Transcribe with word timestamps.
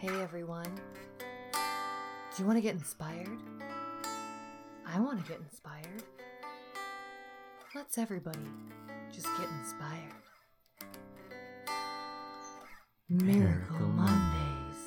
Hey 0.00 0.22
everyone. 0.22 0.80
Do 1.52 2.38
you 2.38 2.46
want 2.46 2.56
to 2.56 2.62
get 2.62 2.72
inspired? 2.74 3.28
I 4.86 4.98
want 4.98 5.22
to 5.22 5.30
get 5.30 5.38
inspired. 5.42 6.02
Let's 7.74 7.98
everybody 7.98 8.38
just 9.12 9.26
get 9.36 9.46
inspired. 9.60 10.14
Miracle 13.10 13.88
Mondays. 13.88 14.78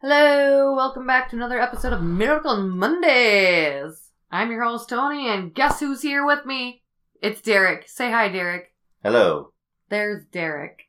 Hello, 0.00 0.76
welcome 0.76 1.04
back 1.04 1.30
to 1.30 1.36
another 1.36 1.58
episode 1.58 1.92
of 1.92 2.00
Miracle 2.00 2.62
Mondays. 2.62 4.12
I'm 4.30 4.52
your 4.52 4.62
host 4.62 4.88
Tony, 4.88 5.28
and 5.28 5.52
guess 5.52 5.80
who's 5.80 6.02
here 6.02 6.24
with 6.24 6.46
me? 6.46 6.84
It's 7.20 7.40
Derek. 7.40 7.88
Say 7.88 8.12
hi, 8.12 8.28
Derek. 8.28 8.72
Hello. 9.02 9.50
There's 9.88 10.24
Derek. 10.26 10.84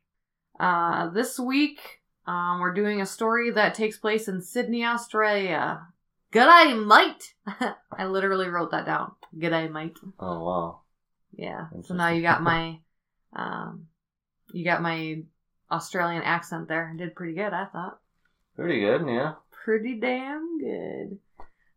Uh, 0.58 1.10
this 1.10 1.38
week, 1.38 2.02
um, 2.26 2.60
we're 2.60 2.74
doing 2.74 3.00
a 3.00 3.06
story 3.06 3.50
that 3.50 3.74
takes 3.74 3.98
place 3.98 4.28
in 4.28 4.40
Sydney, 4.40 4.84
Australia. 4.84 5.86
G'day, 6.32 6.86
mate. 6.86 7.34
I 7.92 8.06
literally 8.06 8.48
wrote 8.48 8.70
that 8.72 8.86
down. 8.86 9.12
G'day, 9.36 9.70
mate. 9.70 9.96
Oh 10.18 10.42
wow. 10.44 10.80
Yeah. 11.36 11.66
So 11.84 11.94
now 11.94 12.08
you 12.08 12.22
got 12.22 12.42
my, 12.42 12.78
um, 13.34 13.86
you 14.52 14.64
got 14.64 14.82
my 14.82 15.22
Australian 15.70 16.22
accent 16.22 16.68
there. 16.68 16.92
Did 16.96 17.14
pretty 17.14 17.34
good, 17.34 17.52
I 17.52 17.66
thought. 17.66 17.98
Pretty 18.56 18.80
good, 18.80 19.06
yeah. 19.06 19.34
pretty 19.50 20.00
damn 20.00 20.58
good. 20.58 21.18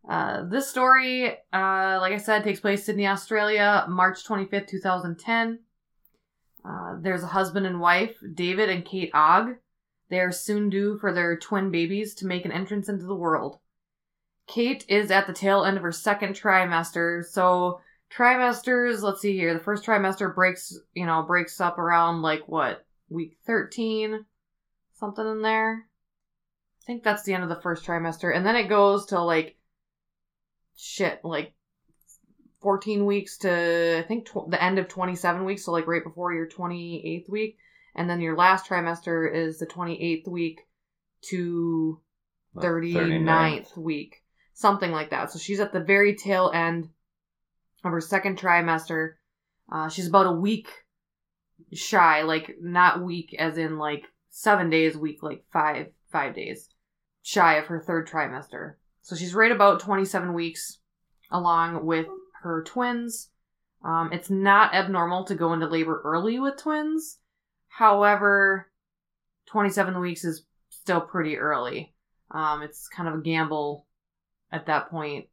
Uh, 0.08 0.44
this 0.48 0.68
story, 0.68 1.28
uh, 1.52 1.98
like 2.00 2.12
I 2.12 2.16
said, 2.16 2.42
takes 2.42 2.60
place 2.60 2.84
Sydney, 2.84 3.06
Australia, 3.06 3.84
March 3.88 4.24
25th, 4.24 4.66
2010. 4.68 5.58
Uh, 6.64 6.96
there's 7.00 7.22
a 7.22 7.28
husband 7.28 7.66
and 7.66 7.80
wife, 7.80 8.16
David 8.34 8.68
and 8.68 8.84
Kate 8.84 9.10
Ogg. 9.14 9.56
They 10.10 10.20
are 10.20 10.32
soon 10.32 10.68
due 10.68 10.98
for 10.98 11.12
their 11.12 11.36
twin 11.36 11.70
babies 11.70 12.14
to 12.16 12.26
make 12.26 12.44
an 12.44 12.52
entrance 12.52 12.88
into 12.88 13.06
the 13.06 13.14
world. 13.14 13.58
Kate 14.46 14.84
is 14.88 15.10
at 15.10 15.26
the 15.26 15.32
tail 15.32 15.64
end 15.64 15.76
of 15.76 15.82
her 15.84 15.92
second 15.92 16.34
trimester, 16.34 17.24
so 17.24 17.80
trimesters, 18.12 19.00
let's 19.02 19.20
see 19.20 19.36
here, 19.36 19.54
the 19.54 19.60
first 19.60 19.84
trimester 19.84 20.34
breaks, 20.34 20.76
you 20.92 21.06
know, 21.06 21.22
breaks 21.22 21.60
up 21.60 21.78
around 21.78 22.22
like 22.22 22.48
what, 22.48 22.84
week 23.08 23.38
13? 23.46 24.24
Something 24.94 25.26
in 25.26 25.42
there? 25.42 25.86
I 26.82 26.84
think 26.84 27.04
that's 27.04 27.22
the 27.22 27.32
end 27.32 27.44
of 27.44 27.48
the 27.48 27.60
first 27.60 27.84
trimester, 27.84 28.34
and 28.34 28.44
then 28.44 28.56
it 28.56 28.68
goes 28.68 29.06
to 29.06 29.22
like 29.22 29.56
shit, 30.76 31.20
like 31.24 31.54
fourteen 32.60 33.06
weeks 33.06 33.38
to 33.38 33.98
I 33.98 34.06
think 34.06 34.26
tw- 34.26 34.50
the 34.50 34.62
end 34.62 34.78
of 34.78 34.88
twenty 34.88 35.16
seven 35.16 35.44
weeks, 35.44 35.64
so 35.64 35.72
like 35.72 35.86
right 35.86 36.04
before 36.04 36.32
your 36.32 36.46
twenty 36.46 37.02
eighth 37.04 37.28
week, 37.28 37.58
and 37.94 38.08
then 38.08 38.20
your 38.20 38.36
last 38.36 38.68
trimester 38.68 39.32
is 39.32 39.58
the 39.58 39.66
twenty 39.66 40.00
eighth 40.00 40.28
week 40.28 40.60
to 41.30 42.00
Like 42.54 42.66
39th 42.66 43.76
week, 43.76 44.22
something 44.54 44.90
like 44.90 45.10
that. 45.10 45.30
So 45.30 45.38
she's 45.38 45.60
at 45.60 45.72
the 45.72 45.80
very 45.80 46.14
tail 46.16 46.50
end 46.52 46.88
of 47.84 47.92
her 47.92 48.00
second 48.00 48.38
trimester. 48.38 49.14
Uh, 49.70 49.88
she's 49.88 50.08
about 50.08 50.26
a 50.26 50.32
week 50.32 50.68
shy, 51.72 52.22
like 52.22 52.56
not 52.60 53.02
week 53.02 53.34
as 53.38 53.58
in 53.58 53.78
like 53.78 54.04
seven 54.30 54.70
days, 54.70 54.96
week 54.96 55.22
like 55.22 55.44
five 55.52 55.88
five 56.10 56.34
days 56.34 56.68
shy 57.22 57.56
of 57.56 57.66
her 57.66 57.80
third 57.80 58.08
trimester. 58.08 58.74
So 59.02 59.16
she's 59.16 59.34
right 59.34 59.52
about 59.52 59.80
27 59.80 60.34
weeks 60.34 60.78
along 61.30 61.84
with 61.84 62.06
her 62.42 62.62
twins. 62.62 63.28
Um, 63.84 64.10
it's 64.12 64.30
not 64.30 64.74
abnormal 64.74 65.24
to 65.24 65.34
go 65.34 65.52
into 65.52 65.66
labor 65.66 66.00
early 66.04 66.38
with 66.38 66.58
twins. 66.58 67.18
However, 67.68 68.70
27 69.46 69.98
weeks 70.00 70.24
is 70.24 70.44
still 70.68 71.00
pretty 71.00 71.38
early. 71.38 71.94
Um, 72.30 72.62
it's 72.62 72.88
kind 72.88 73.08
of 73.08 73.16
a 73.16 73.22
gamble 73.22 73.86
at 74.52 74.66
that 74.66 74.90
point, 74.90 75.26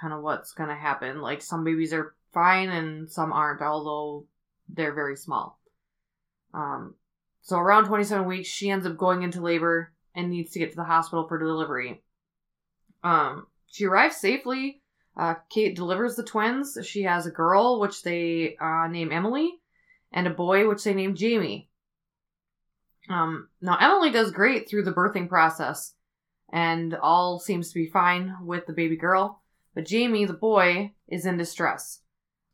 kind 0.00 0.12
of 0.12 0.22
what's 0.22 0.52
going 0.52 0.68
to 0.68 0.74
happen. 0.74 1.20
Like 1.20 1.42
some 1.42 1.64
babies 1.64 1.92
are 1.92 2.14
fine 2.32 2.68
and 2.68 3.10
some 3.10 3.32
aren't, 3.32 3.62
although 3.62 4.26
they're 4.68 4.94
very 4.94 5.16
small. 5.16 5.58
Um, 6.52 6.94
so 7.42 7.58
around 7.58 7.86
27 7.86 8.26
weeks, 8.26 8.48
she 8.48 8.70
ends 8.70 8.86
up 8.86 8.96
going 8.96 9.22
into 9.22 9.40
labor 9.40 9.92
and 10.14 10.30
needs 10.30 10.50
to 10.52 10.58
get 10.58 10.70
to 10.70 10.76
the 10.76 10.84
hospital 10.84 11.26
for 11.26 11.38
delivery. 11.38 12.02
Um, 13.02 13.46
she 13.66 13.86
arrives 13.86 14.16
safely. 14.16 14.82
Uh, 15.18 15.34
Kate 15.50 15.74
delivers 15.74 16.14
the 16.14 16.22
twins. 16.22 16.78
She 16.84 17.02
has 17.02 17.26
a 17.26 17.32
girl, 17.32 17.80
which 17.80 18.02
they 18.02 18.56
uh, 18.60 18.86
name 18.86 19.10
Emily, 19.10 19.52
and 20.12 20.28
a 20.28 20.30
boy, 20.30 20.68
which 20.68 20.84
they 20.84 20.94
name 20.94 21.16
Jamie. 21.16 21.68
Um, 23.10 23.48
now, 23.60 23.76
Emily 23.80 24.10
does 24.10 24.30
great 24.30 24.68
through 24.68 24.84
the 24.84 24.92
birthing 24.92 25.28
process, 25.28 25.94
and 26.52 26.94
all 26.94 27.40
seems 27.40 27.68
to 27.68 27.74
be 27.74 27.90
fine 27.90 28.36
with 28.42 28.66
the 28.66 28.72
baby 28.72 28.96
girl. 28.96 29.42
But 29.74 29.86
Jamie, 29.86 30.24
the 30.24 30.34
boy, 30.34 30.92
is 31.08 31.26
in 31.26 31.36
distress. 31.36 32.00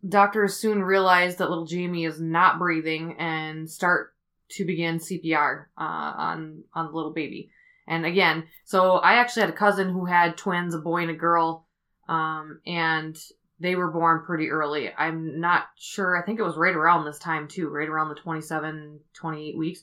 Doctors 0.07 0.57
soon 0.57 0.83
realize 0.83 1.37
that 1.37 1.49
little 1.49 1.67
Jamie 1.67 2.05
is 2.05 2.21
not 2.21 2.59
breathing 2.59 3.17
and 3.19 3.71
start 3.71 4.15
to 4.51 4.65
begin 4.65 4.99
CPR 4.99 5.67
uh, 5.79 5.83
on 5.83 6.65
on 6.75 6.87
the 6.87 6.93
little 6.93 7.13
baby. 7.13 7.51
And 7.87 8.07
again, 8.07 8.45
so 8.65 8.97
I 8.97 9.15
actually 9.15 9.43
had 9.43 9.51
a 9.51 9.57
cousin 9.57 9.91
who 9.91 10.07
had 10.07 10.37
twins, 10.37 10.75
a 10.75 10.79
boy 10.79 11.03
and 11.03 11.11
a 11.11 11.15
girl, 11.15 11.64
um, 12.09 12.61
and 12.67 13.17
they 13.61 13.77
were 13.77 13.91
born 13.91 14.25
pretty 14.25 14.51
early. 14.51 14.93
I'm 14.97 15.41
not 15.41 15.65
sure. 15.77 16.17
I 16.17 16.25
think 16.25 16.39
it 16.39 16.45
was 16.45 16.57
right 16.57 16.75
around 16.75 17.05
this 17.05 17.19
time 17.19 17.49
too, 17.49 17.69
right 17.69 17.89
around 17.89 18.09
the 18.09 18.15
27, 18.17 19.01
28 19.15 19.57
weeks. 19.57 19.81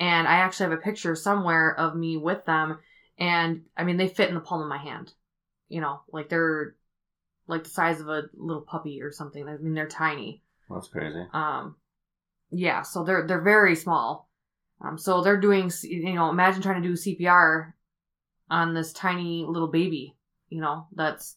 And 0.00 0.28
I 0.28 0.36
actually 0.36 0.70
have 0.70 0.78
a 0.78 0.82
picture 0.82 1.16
somewhere 1.16 1.74
of 1.78 1.96
me 1.96 2.16
with 2.16 2.44
them, 2.44 2.78
and 3.18 3.62
I 3.76 3.82
mean 3.82 3.96
they 3.96 4.08
fit 4.08 4.28
in 4.28 4.36
the 4.36 4.40
palm 4.40 4.62
of 4.62 4.68
my 4.68 4.78
hand. 4.78 5.12
You 5.68 5.80
know, 5.80 6.00
like 6.12 6.28
they're 6.28 6.76
like 7.48 7.64
the 7.64 7.70
size 7.70 8.00
of 8.00 8.08
a 8.08 8.24
little 8.34 8.62
puppy 8.62 9.02
or 9.02 9.10
something. 9.10 9.46
I 9.48 9.56
mean 9.56 9.74
they're 9.74 9.88
tiny. 9.88 10.42
That's 10.70 10.88
crazy. 10.88 11.24
Um, 11.32 11.76
yeah, 12.50 12.82
so 12.82 13.02
they're 13.02 13.26
they're 13.26 13.42
very 13.42 13.74
small. 13.74 14.30
Um, 14.80 14.96
so 14.96 15.22
they're 15.22 15.40
doing, 15.40 15.72
you 15.82 16.14
know, 16.14 16.30
imagine 16.30 16.62
trying 16.62 16.80
to 16.80 16.88
do 16.88 16.94
CPR 16.94 17.72
on 18.48 18.74
this 18.74 18.92
tiny 18.92 19.44
little 19.48 19.68
baby. 19.68 20.16
You 20.48 20.60
know, 20.60 20.86
that's 20.94 21.36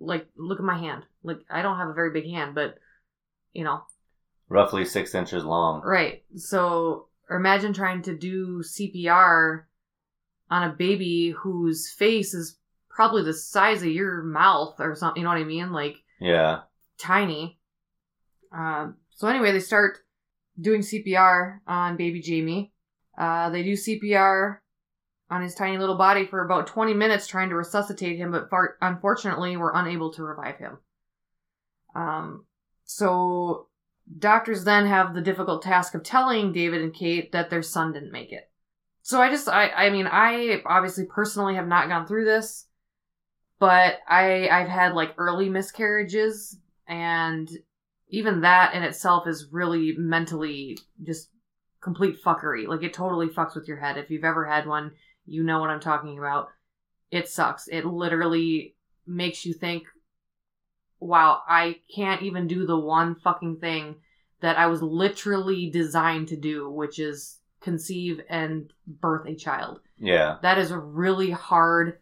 like 0.00 0.26
look 0.36 0.58
at 0.58 0.64
my 0.64 0.78
hand. 0.78 1.04
Like 1.22 1.38
I 1.50 1.62
don't 1.62 1.78
have 1.78 1.88
a 1.88 1.94
very 1.94 2.10
big 2.12 2.28
hand, 2.30 2.54
but 2.54 2.76
you 3.52 3.64
know, 3.64 3.82
Roughly 4.48 4.84
six 4.84 5.14
inches 5.14 5.44
long. 5.44 5.82
right. 5.82 6.22
So 6.36 7.08
or 7.28 7.36
imagine 7.36 7.72
trying 7.72 8.02
to 8.02 8.16
do 8.16 8.62
CPR 8.62 9.64
on 10.50 10.62
a 10.70 10.72
baby 10.72 11.34
whose 11.36 11.90
face 11.90 12.32
is 12.34 12.58
probably 12.88 13.22
the 13.24 13.34
size 13.34 13.82
of 13.82 13.88
your 13.88 14.22
mouth 14.22 14.76
or 14.78 14.94
something. 14.94 15.20
You 15.20 15.24
know 15.24 15.30
what 15.34 15.40
I 15.40 15.44
mean? 15.44 15.72
Like 15.72 15.96
Yeah. 16.20 16.60
tiny. 16.98 17.58
Um, 18.52 18.96
so 19.10 19.26
anyway, 19.28 19.52
they 19.52 19.60
start 19.60 19.98
doing 20.60 20.80
CPR 20.82 21.60
on 21.66 21.96
baby 21.96 22.20
Jamie. 22.22 22.72
Uh, 23.18 23.50
they 23.50 23.62
do 23.62 23.72
CPR 23.72 24.58
on 25.30 25.42
his 25.42 25.54
tiny 25.54 25.78
little 25.78 25.96
body 25.96 26.26
for 26.26 26.44
about 26.44 26.66
20 26.66 26.94
minutes 26.94 27.26
trying 27.26 27.48
to 27.48 27.56
resuscitate 27.56 28.16
him, 28.16 28.30
but 28.30 28.48
far- 28.48 28.76
unfortunately 28.80 29.56
were 29.56 29.72
unable 29.74 30.12
to 30.12 30.22
revive 30.22 30.58
him. 30.58 30.78
Um, 31.94 32.44
so 32.84 33.66
doctors 34.18 34.64
then 34.64 34.86
have 34.86 35.14
the 35.14 35.20
difficult 35.20 35.62
task 35.62 35.94
of 35.94 36.04
telling 36.04 36.52
David 36.52 36.82
and 36.82 36.94
Kate 36.94 37.32
that 37.32 37.50
their 37.50 37.62
son 37.62 37.92
didn't 37.92 38.12
make 38.12 38.32
it. 38.32 38.48
So 39.02 39.20
I 39.20 39.30
just, 39.30 39.48
I, 39.48 39.68
I 39.68 39.90
mean, 39.90 40.08
I 40.10 40.62
obviously 40.66 41.04
personally 41.06 41.54
have 41.56 41.66
not 41.66 41.88
gone 41.88 42.06
through 42.06 42.24
this, 42.24 42.66
but 43.58 43.98
I, 44.08 44.48
I've 44.48 44.68
had 44.68 44.94
like 44.94 45.14
early 45.16 45.48
miscarriages 45.48 46.58
and 46.86 47.48
even 48.08 48.42
that 48.42 48.74
in 48.74 48.82
itself 48.82 49.26
is 49.26 49.48
really 49.50 49.94
mentally 49.96 50.78
just 51.02 51.30
complete 51.80 52.22
fuckery. 52.22 52.66
Like 52.68 52.82
it 52.82 52.94
totally 52.94 53.28
fucks 53.28 53.54
with 53.54 53.66
your 53.66 53.78
head. 53.78 53.96
If 53.96 54.10
you've 54.10 54.24
ever 54.24 54.44
had 54.44 54.66
one, 54.66 54.92
you 55.26 55.42
know 55.42 55.60
what 55.60 55.70
I'm 55.70 55.80
talking 55.80 56.18
about. 56.18 56.48
It 57.10 57.28
sucks. 57.28 57.68
It 57.68 57.84
literally 57.84 58.74
makes 59.06 59.44
you 59.44 59.52
think, 59.52 59.84
wow, 60.98 61.42
I 61.46 61.76
can't 61.94 62.22
even 62.22 62.46
do 62.46 62.66
the 62.66 62.78
one 62.78 63.14
fucking 63.14 63.58
thing 63.58 63.96
that 64.40 64.58
I 64.58 64.66
was 64.66 64.82
literally 64.82 65.70
designed 65.70 66.28
to 66.28 66.36
do, 66.36 66.70
which 66.70 66.98
is 66.98 67.38
conceive 67.60 68.20
and 68.28 68.72
birth 68.86 69.26
a 69.26 69.34
child. 69.34 69.80
Yeah. 69.98 70.36
That 70.42 70.58
is 70.58 70.70
a 70.70 70.78
really 70.78 71.30
hard 71.30 71.98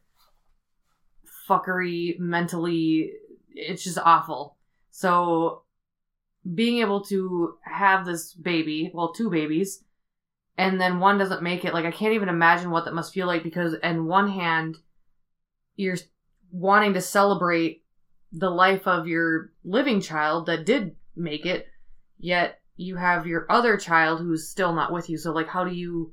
fuckery 1.48 2.18
mentally. 2.18 3.12
It's 3.50 3.84
just 3.84 3.98
awful. 3.98 4.56
So 4.90 5.62
being 6.54 6.78
able 6.78 7.02
to 7.04 7.56
have 7.62 8.04
this 8.04 8.34
baby, 8.34 8.90
well, 8.92 9.12
two 9.12 9.30
babies, 9.30 9.83
and 10.56 10.80
then 10.80 11.00
one 11.00 11.18
doesn't 11.18 11.42
make 11.42 11.64
it, 11.64 11.74
like 11.74 11.84
I 11.84 11.90
can't 11.90 12.14
even 12.14 12.28
imagine 12.28 12.70
what 12.70 12.84
that 12.84 12.94
must 12.94 13.12
feel 13.12 13.26
like 13.26 13.42
because 13.42 13.74
in 13.74 14.06
one 14.06 14.30
hand, 14.30 14.76
you're 15.76 15.96
wanting 16.52 16.94
to 16.94 17.00
celebrate 17.00 17.84
the 18.32 18.50
life 18.50 18.86
of 18.86 19.08
your 19.08 19.52
living 19.64 20.00
child 20.00 20.46
that 20.46 20.66
did 20.66 20.94
make 21.16 21.46
it, 21.46 21.66
yet 22.18 22.60
you 22.76 22.96
have 22.96 23.26
your 23.26 23.46
other 23.50 23.76
child 23.76 24.20
who's 24.20 24.48
still 24.48 24.72
not 24.72 24.92
with 24.92 25.10
you. 25.10 25.16
So 25.16 25.32
like 25.32 25.48
how 25.48 25.64
do 25.64 25.74
you 25.74 26.12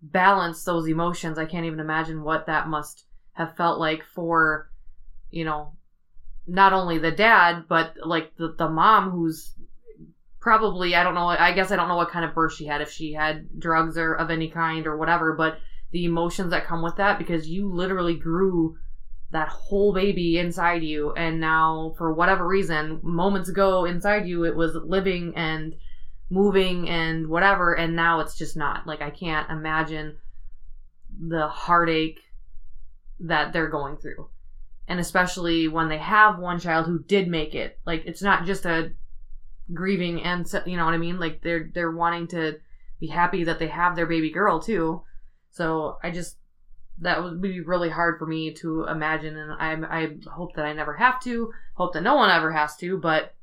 balance 0.00 0.64
those 0.64 0.88
emotions? 0.88 1.38
I 1.38 1.44
can't 1.44 1.66
even 1.66 1.80
imagine 1.80 2.22
what 2.22 2.46
that 2.46 2.68
must 2.68 3.04
have 3.32 3.56
felt 3.56 3.78
like 3.78 4.02
for, 4.04 4.70
you 5.30 5.44
know, 5.44 5.72
not 6.46 6.72
only 6.72 6.98
the 6.98 7.12
dad, 7.12 7.64
but 7.68 7.94
like 8.04 8.36
the, 8.36 8.54
the 8.58 8.68
mom 8.68 9.10
who's 9.10 9.54
probably, 10.42 10.94
I 10.96 11.04
don't 11.04 11.14
know, 11.14 11.28
I 11.28 11.52
guess 11.52 11.70
I 11.70 11.76
don't 11.76 11.88
know 11.88 11.96
what 11.96 12.10
kind 12.10 12.24
of 12.24 12.34
birth 12.34 12.54
she 12.54 12.66
had, 12.66 12.82
if 12.82 12.90
she 12.90 13.12
had 13.12 13.48
drugs 13.58 13.96
or 13.96 14.12
of 14.12 14.30
any 14.30 14.48
kind 14.48 14.86
or 14.86 14.98
whatever, 14.98 15.34
but 15.34 15.58
the 15.92 16.04
emotions 16.04 16.50
that 16.50 16.66
come 16.66 16.82
with 16.82 16.96
that 16.96 17.18
because 17.18 17.48
you 17.48 17.72
literally 17.72 18.16
grew 18.16 18.76
that 19.30 19.48
whole 19.48 19.92
baby 19.94 20.38
inside 20.38 20.82
you 20.82 21.12
and 21.12 21.40
now 21.40 21.94
for 21.96 22.12
whatever 22.12 22.46
reason 22.46 22.98
moments 23.02 23.48
ago 23.48 23.84
inside 23.84 24.26
you 24.26 24.44
it 24.44 24.54
was 24.56 24.74
living 24.74 25.32
and 25.36 25.74
moving 26.28 26.88
and 26.88 27.26
whatever 27.28 27.74
and 27.74 27.94
now 27.94 28.20
it's 28.20 28.36
just 28.36 28.56
not. 28.56 28.86
Like 28.86 29.02
i 29.02 29.10
can't 29.10 29.50
imagine 29.50 30.16
the 31.18 31.46
heartache 31.46 32.20
that 33.20 33.52
they're 33.52 33.68
going 33.68 33.96
through. 33.96 34.28
And 34.88 34.98
especially 34.98 35.68
when 35.68 35.88
they 35.88 35.98
have 35.98 36.38
one 36.38 36.58
child 36.58 36.86
who 36.86 37.02
did 37.02 37.28
make 37.28 37.54
it. 37.54 37.78
Like 37.86 38.02
it's 38.06 38.22
not 38.22 38.44
just 38.46 38.64
a 38.66 38.92
grieving 39.72 40.22
and 40.22 40.46
you 40.66 40.76
know 40.76 40.84
what 40.84 40.94
i 40.94 40.98
mean 40.98 41.18
like 41.18 41.42
they're 41.42 41.70
they're 41.74 41.90
wanting 41.90 42.26
to 42.26 42.58
be 43.00 43.06
happy 43.08 43.44
that 43.44 43.58
they 43.58 43.68
have 43.68 43.96
their 43.96 44.06
baby 44.06 44.30
girl 44.30 44.60
too 44.60 45.02
so 45.50 45.98
i 46.02 46.10
just 46.10 46.36
that 46.98 47.22
would 47.22 47.40
be 47.40 47.60
really 47.60 47.88
hard 47.90 48.18
for 48.18 48.26
me 48.26 48.52
to 48.52 48.84
imagine 48.84 49.36
and 49.36 49.52
i 49.52 49.72
i 50.02 50.08
hope 50.30 50.54
that 50.54 50.64
i 50.64 50.72
never 50.72 50.94
have 50.94 51.20
to 51.22 51.52
hope 51.74 51.92
that 51.94 52.02
no 52.02 52.14
one 52.14 52.30
ever 52.30 52.52
has 52.52 52.76
to 52.76 52.98
but 52.98 53.34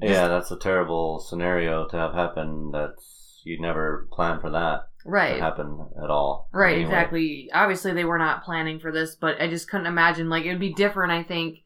Yeah, 0.00 0.28
that's 0.28 0.50
a 0.50 0.58
terrible 0.58 1.20
scenario 1.20 1.86
to 1.88 1.96
have 1.96 2.12
happen. 2.14 2.70
That's 2.72 3.40
you 3.44 3.60
never 3.60 4.08
plan 4.12 4.40
for 4.40 4.50
that 4.50 4.88
to 5.02 5.08
right 5.10 5.40
happen 5.40 5.88
at 6.02 6.10
all. 6.10 6.48
Right, 6.52 6.74
Anyway. 6.74 6.84
exactly. 6.84 7.50
Obviously, 7.52 7.92
they 7.92 8.04
were 8.04 8.18
not 8.18 8.44
planning 8.44 8.78
for 8.80 8.92
this, 8.92 9.14
but 9.14 9.40
I 9.40 9.48
just 9.48 9.70
couldn't 9.70 9.86
imagine. 9.86 10.28
Like, 10.28 10.44
it 10.44 10.50
would 10.50 10.60
be 10.60 10.74
different, 10.74 11.12
I 11.12 11.22
think, 11.22 11.62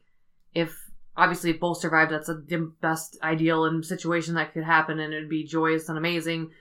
if 0.53 0.75
obviously 1.21 1.51
if 1.51 1.59
both 1.59 1.79
survived. 1.79 2.11
That's 2.11 2.29
dim- 2.47 2.75
best 2.81 3.17
ideal 3.21 3.65
and 3.65 3.85
situation 3.85 4.35
that 4.35 4.53
could 4.53 4.63
happen, 4.63 4.99
and 4.99 5.13
it'd 5.13 5.29
be 5.29 5.43
joyous 5.43 5.89
and 5.89 5.97
amazing. 5.97 6.51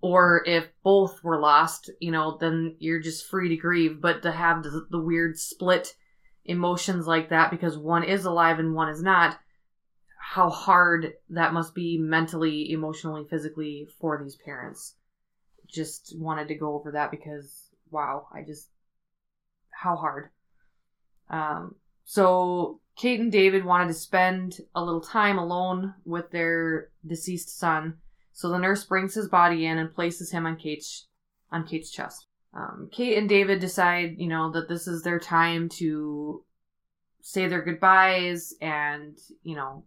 Or 0.00 0.42
if 0.46 0.68
both 0.82 1.22
were 1.22 1.38
lost, 1.38 1.90
you 2.00 2.10
know, 2.10 2.38
then 2.40 2.76
you're 2.78 3.00
just 3.00 3.26
free 3.26 3.50
to 3.50 3.56
grieve. 3.56 4.00
But 4.00 4.22
to 4.22 4.32
have 4.32 4.62
the, 4.62 4.86
the 4.90 5.00
weird 5.00 5.38
split 5.38 5.94
emotions 6.44 7.06
like 7.06 7.28
that 7.28 7.50
because 7.50 7.76
one 7.76 8.02
is 8.04 8.24
alive 8.24 8.58
and 8.58 8.74
one 8.74 8.88
is 8.88 9.02
not, 9.02 9.38
how 10.18 10.48
hard 10.48 11.12
that 11.28 11.52
must 11.52 11.74
be 11.74 11.98
mentally, 11.98 12.72
emotionally, 12.72 13.26
physically 13.28 13.86
for 14.00 14.22
these 14.22 14.36
parents 14.36 14.94
just 15.72 16.14
wanted 16.18 16.48
to 16.48 16.54
go 16.54 16.74
over 16.74 16.92
that 16.92 17.10
because 17.10 17.68
wow, 17.90 18.26
I 18.32 18.42
just 18.42 18.68
how 19.70 19.96
hard. 19.96 20.30
Um, 21.28 21.76
so 22.04 22.79
Kate 22.96 23.20
and 23.20 23.32
David 23.32 23.64
wanted 23.64 23.88
to 23.88 23.94
spend 23.94 24.60
a 24.74 24.84
little 24.84 25.00
time 25.00 25.38
alone 25.38 25.94
with 26.04 26.30
their 26.30 26.90
deceased 27.06 27.58
son. 27.58 27.94
So 28.32 28.48
the 28.48 28.58
nurse 28.58 28.84
brings 28.84 29.14
his 29.14 29.28
body 29.28 29.66
in 29.66 29.78
and 29.78 29.94
places 29.94 30.30
him 30.30 30.46
on 30.46 30.56
Kate's 30.56 31.06
on 31.52 31.66
Kate's 31.66 31.90
chest. 31.90 32.26
Um, 32.54 32.88
Kate 32.92 33.16
and 33.16 33.28
David 33.28 33.60
decide, 33.60 34.16
you 34.18 34.28
know, 34.28 34.50
that 34.52 34.68
this 34.68 34.86
is 34.86 35.02
their 35.02 35.18
time 35.18 35.68
to 35.70 36.44
say 37.20 37.46
their 37.46 37.62
goodbyes 37.62 38.54
and, 38.60 39.16
you 39.42 39.56
know, 39.56 39.84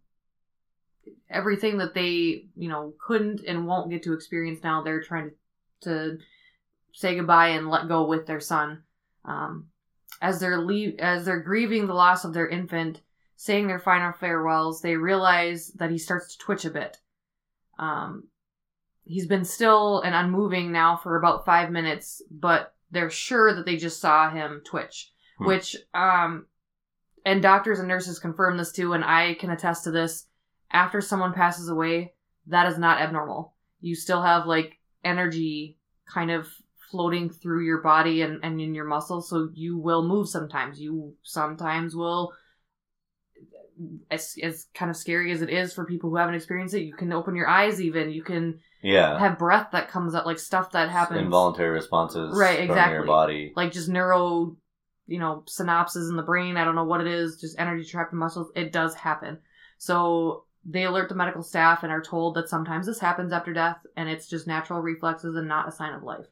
everything 1.30 1.78
that 1.80 1.94
they, 1.94 2.46
you 2.56 2.70
know, 2.70 2.94
couldn't 3.06 3.42
and 3.46 3.68
won't 3.68 3.90
get 3.90 4.04
to 4.04 4.14
experience 4.14 4.64
now, 4.64 4.82
they're 4.82 5.02
trying 5.02 5.32
to, 5.82 5.90
to 5.90 6.18
say 6.94 7.16
goodbye 7.16 7.50
and 7.50 7.70
let 7.70 7.88
go 7.88 8.06
with 8.06 8.26
their 8.28 8.40
son. 8.40 8.84
Um, 9.26 9.68
as 10.24 10.40
they're 10.40 10.66
as 11.00 11.26
they're 11.26 11.42
grieving 11.42 11.86
the 11.86 11.94
loss 11.94 12.24
of 12.24 12.34
their 12.34 12.48
infant, 12.48 13.02
saying 13.36 13.68
their 13.68 13.78
final 13.78 14.14
farewells, 14.14 14.82
they 14.82 14.96
realize 14.96 15.72
that 15.74 15.92
he 15.92 15.98
starts 15.98 16.34
to 16.36 16.44
twitch 16.44 16.64
a 16.64 16.72
bit. 16.72 16.98
Um, 17.78 18.30
he's 19.04 19.28
been 19.28 19.44
still 19.44 20.00
and 20.00 20.16
unmoving 20.16 20.72
now 20.72 20.96
for 20.96 21.18
about 21.18 21.46
five 21.46 21.70
minutes, 21.72 22.22
but 22.32 22.74
they're 22.90 23.10
sure 23.10 23.54
that 23.54 23.66
they 23.66 23.76
just 23.76 24.00
saw 24.00 24.30
him 24.30 24.62
twitch, 24.66 25.12
Hmm. 25.40 25.48
which, 25.48 25.76
um, 25.94 26.46
and 27.26 27.42
doctors 27.42 27.80
and 27.80 27.88
nurses 27.90 28.18
confirm 28.18 28.56
this 28.58 28.72
too, 28.72 28.94
and 28.94 29.04
I 29.04 29.34
can 29.34 29.50
attest 29.50 29.84
to 29.84 29.92
this. 29.92 30.28
After 30.72 31.02
someone 31.02 31.34
passes 31.34 31.68
away, 31.68 32.14
that 32.48 32.68
is 32.68 32.78
not 32.78 33.02
abnormal. 33.02 33.56
You 33.82 33.96
still 33.96 34.22
have 34.22 34.46
like 34.46 34.80
energy 35.04 35.80
kind 36.06 36.32
of 36.32 36.48
floating 36.94 37.32
through 37.32 37.66
your 37.66 37.82
body 37.82 38.22
and, 38.22 38.40
and 38.44 38.62
in 38.62 38.76
your 38.76 38.86
muscles, 38.86 39.28
so 39.32 39.50
you 39.54 39.80
will 39.80 40.08
move 40.08 40.30
sometimes. 40.30 40.80
You 40.80 41.16
sometimes 41.24 41.96
will 41.96 42.34
as, 44.12 44.36
as 44.44 44.68
kind 44.76 44.92
of 44.92 44.96
scary 44.96 45.32
as 45.32 45.42
it 45.42 45.50
is 45.50 45.74
for 45.74 45.86
people 45.86 46.12
who 46.12 46.18
haven't 46.18 46.36
experienced 46.36 46.76
it, 46.76 46.84
you 46.84 46.94
can 46.94 47.12
open 47.12 47.36
your 47.36 47.48
eyes 47.48 47.82
even. 47.82 48.12
You 48.12 48.24
can 48.24 48.60
Yeah. 48.84 49.18
have 49.18 49.40
breath 49.40 49.70
that 49.72 49.90
comes 49.90 50.14
out, 50.14 50.28
like 50.28 50.38
stuff 50.38 50.72
that 50.74 50.90
happens. 50.90 51.20
Involuntary 51.20 51.72
responses 51.72 52.38
Right, 52.38 52.60
exactly. 52.60 52.94
your 52.94 53.06
body. 53.08 53.54
Like 53.56 53.72
just 53.72 53.90
neuro, 53.90 54.56
you 55.08 55.20
know, 55.20 55.44
synapses 55.48 56.10
in 56.12 56.16
the 56.16 56.24
brain. 56.24 56.58
I 56.58 56.66
don't 56.66 56.76
know 56.76 56.86
what 56.86 57.02
it 57.02 57.08
is, 57.08 57.42
just 57.42 57.60
energy 57.60 57.84
trapped 57.84 58.14
in 58.14 58.20
muscles. 58.20 58.52
It 58.56 58.72
does 58.72 58.94
happen. 58.94 59.40
So 59.80 60.46
they 60.66 60.84
alert 60.84 61.10
the 61.10 61.16
medical 61.16 61.44
staff 61.44 61.84
and 61.84 61.92
are 61.92 62.02
told 62.02 62.36
that 62.36 62.50
sometimes 62.50 62.86
this 62.86 63.00
happens 63.00 63.34
after 63.34 63.54
death 63.54 63.78
and 63.98 64.08
it's 64.08 64.28
just 64.28 64.48
natural 64.48 64.80
reflexes 64.80 65.36
and 65.36 65.48
not 65.48 65.68
a 65.68 65.72
sign 65.72 65.94
of 65.94 66.04
life. 66.04 66.26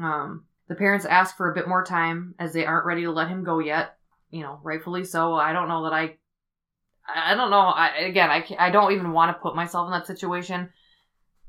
Um, 0.00 0.44
the 0.68 0.74
parents 0.74 1.04
ask 1.04 1.36
for 1.36 1.50
a 1.50 1.54
bit 1.54 1.68
more 1.68 1.84
time 1.84 2.34
as 2.38 2.52
they 2.52 2.64
aren't 2.64 2.86
ready 2.86 3.02
to 3.02 3.10
let 3.10 3.28
him 3.28 3.44
go 3.44 3.58
yet. 3.58 3.96
You 4.30 4.40
know, 4.40 4.60
rightfully 4.62 5.04
so. 5.04 5.34
I 5.34 5.52
don't 5.52 5.68
know 5.68 5.84
that 5.84 5.92
I. 5.92 6.16
I 7.14 7.34
don't 7.34 7.50
know. 7.50 7.58
I 7.58 7.96
again, 7.98 8.30
I 8.30 8.46
I 8.58 8.70
don't 8.70 8.92
even 8.92 9.12
want 9.12 9.36
to 9.36 9.42
put 9.42 9.56
myself 9.56 9.86
in 9.86 9.92
that 9.92 10.06
situation, 10.06 10.70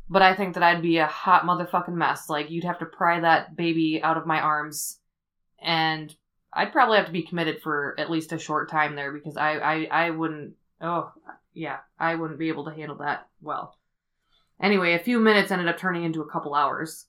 but 0.09 0.21
I 0.21 0.35
think 0.35 0.55
that 0.55 0.63
I'd 0.63 0.81
be 0.81 0.97
a 0.97 1.05
hot 1.05 1.43
motherfucking 1.43 1.93
mess. 1.93 2.29
Like 2.29 2.49
you'd 2.49 2.65
have 2.65 2.79
to 2.79 2.85
pry 2.85 3.19
that 3.19 3.55
baby 3.55 4.01
out 4.03 4.17
of 4.17 4.25
my 4.25 4.41
arms, 4.41 4.99
and 5.61 6.13
I'd 6.51 6.73
probably 6.73 6.97
have 6.97 7.05
to 7.05 7.11
be 7.13 7.23
committed 7.23 7.61
for 7.61 7.95
at 7.97 8.11
least 8.11 8.33
a 8.33 8.39
short 8.39 8.69
time 8.69 8.95
there 8.95 9.13
because 9.13 9.37
I 9.37 9.57
I 9.59 9.87
I 9.91 10.09
wouldn't. 10.09 10.55
Oh 10.81 11.11
yeah, 11.53 11.77
I 11.99 12.15
wouldn't 12.15 12.39
be 12.39 12.49
able 12.49 12.65
to 12.65 12.73
handle 12.73 12.97
that 12.97 13.27
well. 13.41 13.77
Anyway, 14.61 14.93
a 14.93 14.99
few 14.99 15.19
minutes 15.19 15.51
ended 15.51 15.67
up 15.67 15.77
turning 15.77 16.03
into 16.03 16.21
a 16.21 16.29
couple 16.29 16.53
hours. 16.55 17.05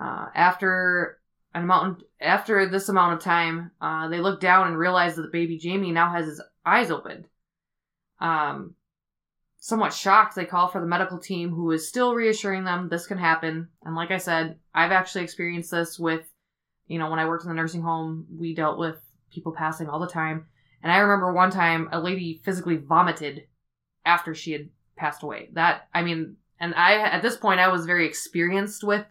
Uh, 0.00 0.26
after 0.34 1.18
an 1.54 1.64
amount, 1.64 2.02
after 2.20 2.68
this 2.68 2.88
amount 2.88 3.14
of 3.14 3.20
time, 3.20 3.70
uh, 3.80 4.08
they 4.08 4.20
look 4.20 4.40
down 4.40 4.68
and 4.68 4.78
realize 4.78 5.16
that 5.16 5.22
the 5.22 5.28
baby 5.28 5.58
Jamie 5.58 5.92
now 5.92 6.10
has 6.10 6.26
his 6.26 6.42
eyes 6.64 6.90
opened. 6.90 7.26
Um, 8.20 8.74
somewhat 9.58 9.92
shocked, 9.92 10.34
they 10.34 10.44
call 10.44 10.68
for 10.68 10.80
the 10.80 10.86
medical 10.86 11.18
team, 11.18 11.50
who 11.50 11.70
is 11.72 11.88
still 11.88 12.14
reassuring 12.14 12.64
them 12.64 12.88
this 12.88 13.06
can 13.06 13.18
happen. 13.18 13.68
And 13.84 13.96
like 13.96 14.10
I 14.10 14.18
said, 14.18 14.58
I've 14.74 14.92
actually 14.92 15.24
experienced 15.24 15.70
this 15.70 15.98
with, 15.98 16.22
you 16.86 16.98
know, 16.98 17.10
when 17.10 17.18
I 17.18 17.26
worked 17.26 17.44
in 17.44 17.48
the 17.48 17.54
nursing 17.54 17.82
home, 17.82 18.26
we 18.38 18.54
dealt 18.54 18.78
with 18.78 18.96
people 19.32 19.52
passing 19.52 19.88
all 19.88 19.98
the 19.98 20.06
time. 20.06 20.46
And 20.82 20.92
I 20.92 20.98
remember 20.98 21.32
one 21.32 21.50
time 21.50 21.88
a 21.90 22.00
lady 22.00 22.40
physically 22.44 22.76
vomited 22.76 23.46
after 24.04 24.34
she 24.34 24.52
had 24.52 24.68
passed 24.96 25.22
away. 25.22 25.48
That, 25.54 25.88
I 25.92 26.02
mean, 26.02 26.36
and 26.60 26.74
I, 26.74 26.98
at 27.00 27.22
this 27.22 27.36
point, 27.36 27.60
I 27.60 27.68
was 27.68 27.86
very 27.86 28.06
experienced 28.06 28.84
with 28.84 29.04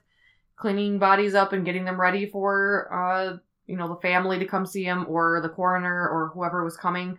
cleaning 0.57 0.99
bodies 0.99 1.35
up 1.35 1.53
and 1.53 1.65
getting 1.65 1.85
them 1.85 1.99
ready 1.99 2.25
for, 2.25 2.89
uh, 2.93 3.37
you 3.67 3.77
know, 3.77 3.87
the 3.87 4.01
family 4.01 4.39
to 4.39 4.45
come 4.45 4.65
see 4.65 4.83
him 4.83 5.05
or 5.07 5.41
the 5.41 5.49
coroner 5.49 6.07
or 6.09 6.31
whoever 6.33 6.63
was 6.63 6.77
coming. 6.77 7.17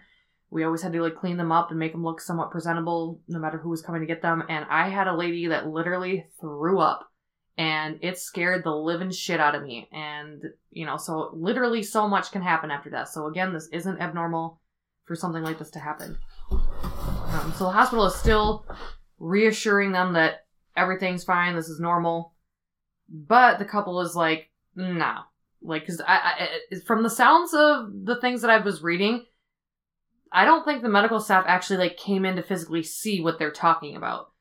We 0.50 0.64
always 0.64 0.82
had 0.82 0.92
to 0.92 1.02
like 1.02 1.16
clean 1.16 1.36
them 1.36 1.52
up 1.52 1.70
and 1.70 1.78
make 1.78 1.92
them 1.92 2.04
look 2.04 2.20
somewhat 2.20 2.50
presentable, 2.50 3.20
no 3.28 3.38
matter 3.38 3.58
who 3.58 3.68
was 3.68 3.82
coming 3.82 4.00
to 4.00 4.06
get 4.06 4.22
them. 4.22 4.44
And 4.48 4.64
I 4.70 4.88
had 4.88 5.08
a 5.08 5.16
lady 5.16 5.48
that 5.48 5.66
literally 5.66 6.26
threw 6.40 6.78
up, 6.78 7.10
and 7.58 7.98
it 8.00 8.18
scared 8.18 8.62
the 8.64 8.70
living 8.70 9.10
shit 9.10 9.40
out 9.40 9.56
of 9.56 9.64
me. 9.64 9.88
And 9.92 10.44
you 10.70 10.86
know, 10.86 10.96
so 10.96 11.30
literally 11.34 11.82
so 11.82 12.08
much 12.08 12.30
can 12.30 12.42
happen 12.42 12.70
after 12.70 12.90
death. 12.90 13.08
So 13.08 13.26
again, 13.26 13.52
this 13.52 13.68
isn't 13.72 14.00
abnormal 14.00 14.60
for 15.04 15.16
something 15.16 15.42
like 15.42 15.58
this 15.58 15.70
to 15.70 15.80
happen. 15.80 16.16
Um, 16.50 17.52
so 17.56 17.64
the 17.64 17.70
hospital 17.70 18.06
is 18.06 18.14
still 18.14 18.64
reassuring 19.18 19.92
them 19.92 20.12
that 20.12 20.46
everything's 20.76 21.24
fine, 21.24 21.56
this 21.56 21.68
is 21.68 21.80
normal. 21.80 22.34
But 23.08 23.58
the 23.58 23.64
couple 23.64 24.00
is 24.00 24.16
like, 24.16 24.50
nah, 24.74 25.22
like 25.62 25.82
because 25.82 26.00
I, 26.00 26.48
I 26.72 26.76
from 26.86 27.02
the 27.02 27.10
sounds 27.10 27.54
of 27.54 27.88
the 28.04 28.20
things 28.20 28.42
that 28.42 28.50
I 28.50 28.58
was 28.58 28.82
reading, 28.82 29.24
I 30.32 30.44
don't 30.44 30.64
think 30.64 30.82
the 30.82 30.88
medical 30.88 31.20
staff 31.20 31.44
actually 31.46 31.78
like 31.78 31.96
came 31.96 32.24
in 32.24 32.36
to 32.36 32.42
physically 32.42 32.82
see 32.82 33.20
what 33.20 33.38
they're 33.38 33.50
talking 33.50 33.96
about. 33.96 34.32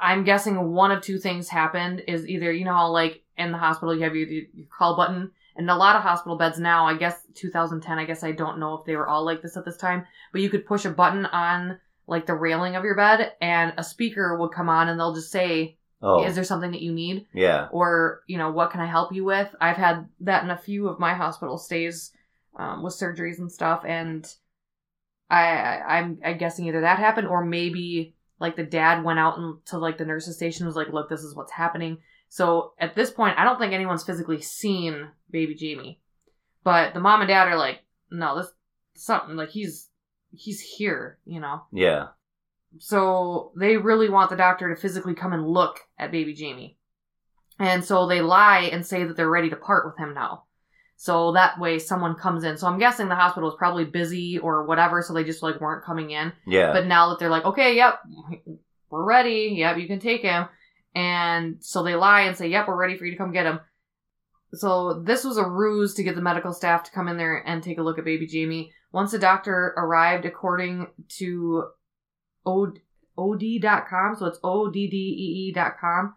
I'm 0.00 0.24
guessing 0.24 0.72
one 0.72 0.92
of 0.92 1.02
two 1.02 1.18
things 1.18 1.48
happened 1.48 2.02
is 2.06 2.26
either 2.26 2.52
you 2.52 2.64
know 2.64 2.90
like 2.90 3.22
in 3.36 3.52
the 3.52 3.58
hospital 3.58 3.94
you 3.94 4.02
have 4.02 4.14
your, 4.14 4.28
your 4.28 4.66
call 4.76 4.96
button 4.96 5.32
and 5.56 5.68
a 5.68 5.74
lot 5.74 5.96
of 5.96 6.02
hospital 6.02 6.38
beds 6.38 6.58
now 6.58 6.86
I 6.86 6.96
guess 6.96 7.20
2010 7.34 7.98
I 7.98 8.04
guess 8.04 8.22
I 8.22 8.30
don't 8.30 8.60
know 8.60 8.74
if 8.74 8.86
they 8.86 8.94
were 8.94 9.08
all 9.08 9.24
like 9.24 9.42
this 9.42 9.56
at 9.56 9.64
this 9.64 9.76
time 9.76 10.06
but 10.32 10.40
you 10.40 10.50
could 10.50 10.66
push 10.66 10.84
a 10.84 10.90
button 10.90 11.26
on 11.26 11.80
like 12.08 12.26
the 12.26 12.34
railing 12.34 12.74
of 12.74 12.84
your 12.84 12.96
bed 12.96 13.32
and 13.40 13.74
a 13.76 13.84
speaker 13.84 14.36
would 14.36 14.50
come 14.50 14.68
on 14.68 14.88
and 14.88 14.98
they'll 14.98 15.14
just 15.14 15.30
say, 15.30 15.76
Oh, 16.00 16.24
Is 16.24 16.34
there 16.34 16.44
something 16.44 16.70
that 16.72 16.82
you 16.82 16.92
need? 16.92 17.26
yeah. 17.32 17.68
Or, 17.72 18.22
you 18.26 18.38
know, 18.38 18.50
what 18.50 18.70
can 18.70 18.80
I 18.80 18.86
help 18.86 19.12
you 19.12 19.24
with? 19.24 19.54
I've 19.60 19.76
had 19.76 20.08
that 20.20 20.44
in 20.44 20.50
a 20.50 20.56
few 20.56 20.88
of 20.88 21.00
my 21.00 21.14
hospital 21.14 21.58
stays 21.58 22.12
um, 22.56 22.82
with 22.82 22.94
surgeries 22.94 23.38
and 23.38 23.50
stuff. 23.50 23.82
And 23.84 24.24
I, 25.28 25.42
I, 25.42 25.98
I'm, 25.98 26.18
I'm 26.24 26.38
guessing 26.38 26.66
either 26.66 26.82
that 26.82 26.98
happened 26.98 27.26
or 27.28 27.44
maybe 27.44 28.14
like 28.38 28.54
the 28.54 28.64
dad 28.64 29.02
went 29.02 29.18
out 29.18 29.38
and 29.38 29.64
to 29.66 29.78
like 29.78 29.98
the 29.98 30.04
nurse's 30.04 30.36
station 30.36 30.62
and 30.62 30.68
was 30.68 30.76
like, 30.76 30.92
look, 30.92 31.08
this 31.08 31.22
is 31.22 31.34
what's 31.34 31.52
happening. 31.52 31.98
So 32.28 32.74
at 32.78 32.94
this 32.94 33.10
point, 33.10 33.38
I 33.38 33.44
don't 33.44 33.58
think 33.58 33.72
anyone's 33.72 34.04
physically 34.04 34.40
seen 34.40 35.08
baby 35.30 35.54
Jamie. 35.54 36.00
But 36.62 36.94
the 36.94 37.00
mom 37.00 37.20
and 37.20 37.28
dad 37.28 37.48
are 37.48 37.56
like, 37.56 37.80
no, 38.10 38.36
this 38.36 38.52
something 38.94 39.36
like 39.36 39.50
he's 39.50 39.88
he's 40.30 40.60
here, 40.60 41.18
you 41.24 41.40
know. 41.40 41.62
Yeah. 41.72 42.08
So 42.78 43.52
they 43.56 43.76
really 43.76 44.08
want 44.08 44.30
the 44.30 44.36
doctor 44.36 44.68
to 44.68 44.80
physically 44.80 45.14
come 45.14 45.32
and 45.32 45.48
look 45.48 45.80
at 45.98 46.12
baby 46.12 46.34
Jamie. 46.34 46.76
And 47.58 47.84
so 47.84 48.06
they 48.06 48.20
lie 48.20 48.68
and 48.72 48.84
say 48.84 49.04
that 49.04 49.16
they're 49.16 49.30
ready 49.30 49.50
to 49.50 49.56
part 49.56 49.86
with 49.86 49.96
him 49.96 50.14
now. 50.14 50.44
So 50.96 51.32
that 51.32 51.58
way 51.58 51.78
someone 51.78 52.16
comes 52.16 52.44
in. 52.44 52.56
So 52.56 52.66
I'm 52.66 52.78
guessing 52.78 53.08
the 53.08 53.14
hospital 53.14 53.48
is 53.48 53.56
probably 53.56 53.84
busy 53.84 54.38
or 54.38 54.66
whatever, 54.66 55.00
so 55.00 55.14
they 55.14 55.24
just 55.24 55.42
like 55.42 55.60
weren't 55.60 55.84
coming 55.84 56.10
in. 56.10 56.32
Yeah. 56.46 56.72
But 56.72 56.86
now 56.86 57.08
that 57.08 57.18
they're 57.18 57.30
like, 57.30 57.44
okay, 57.44 57.76
yep, 57.76 58.00
we're 58.90 59.04
ready. 59.04 59.54
Yep, 59.58 59.78
you 59.78 59.86
can 59.86 60.00
take 60.00 60.22
him. 60.22 60.46
And 60.94 61.56
so 61.60 61.82
they 61.82 61.94
lie 61.94 62.22
and 62.22 62.36
say, 62.36 62.48
yep, 62.48 62.66
we're 62.66 62.76
ready 62.76 62.96
for 62.96 63.04
you 63.04 63.12
to 63.12 63.16
come 63.18 63.32
get 63.32 63.46
him. 63.46 63.60
So 64.54 65.02
this 65.04 65.24
was 65.24 65.36
a 65.36 65.48
ruse 65.48 65.94
to 65.94 66.02
get 66.02 66.16
the 66.16 66.22
medical 66.22 66.52
staff 66.52 66.84
to 66.84 66.90
come 66.90 67.06
in 67.06 67.16
there 67.16 67.36
and 67.46 67.62
take 67.62 67.78
a 67.78 67.82
look 67.82 67.98
at 67.98 68.04
baby 68.04 68.26
Jamie. 68.26 68.72
Once 68.90 69.12
the 69.12 69.18
doctor 69.18 69.74
arrived, 69.76 70.24
according 70.24 70.88
to 71.18 71.64
Oddee.com, 73.18 74.16
so 74.16 74.26
it's 74.26 74.38
O-D-D-E-E 74.44 75.52
dot 75.52 75.78
com. 75.80 76.14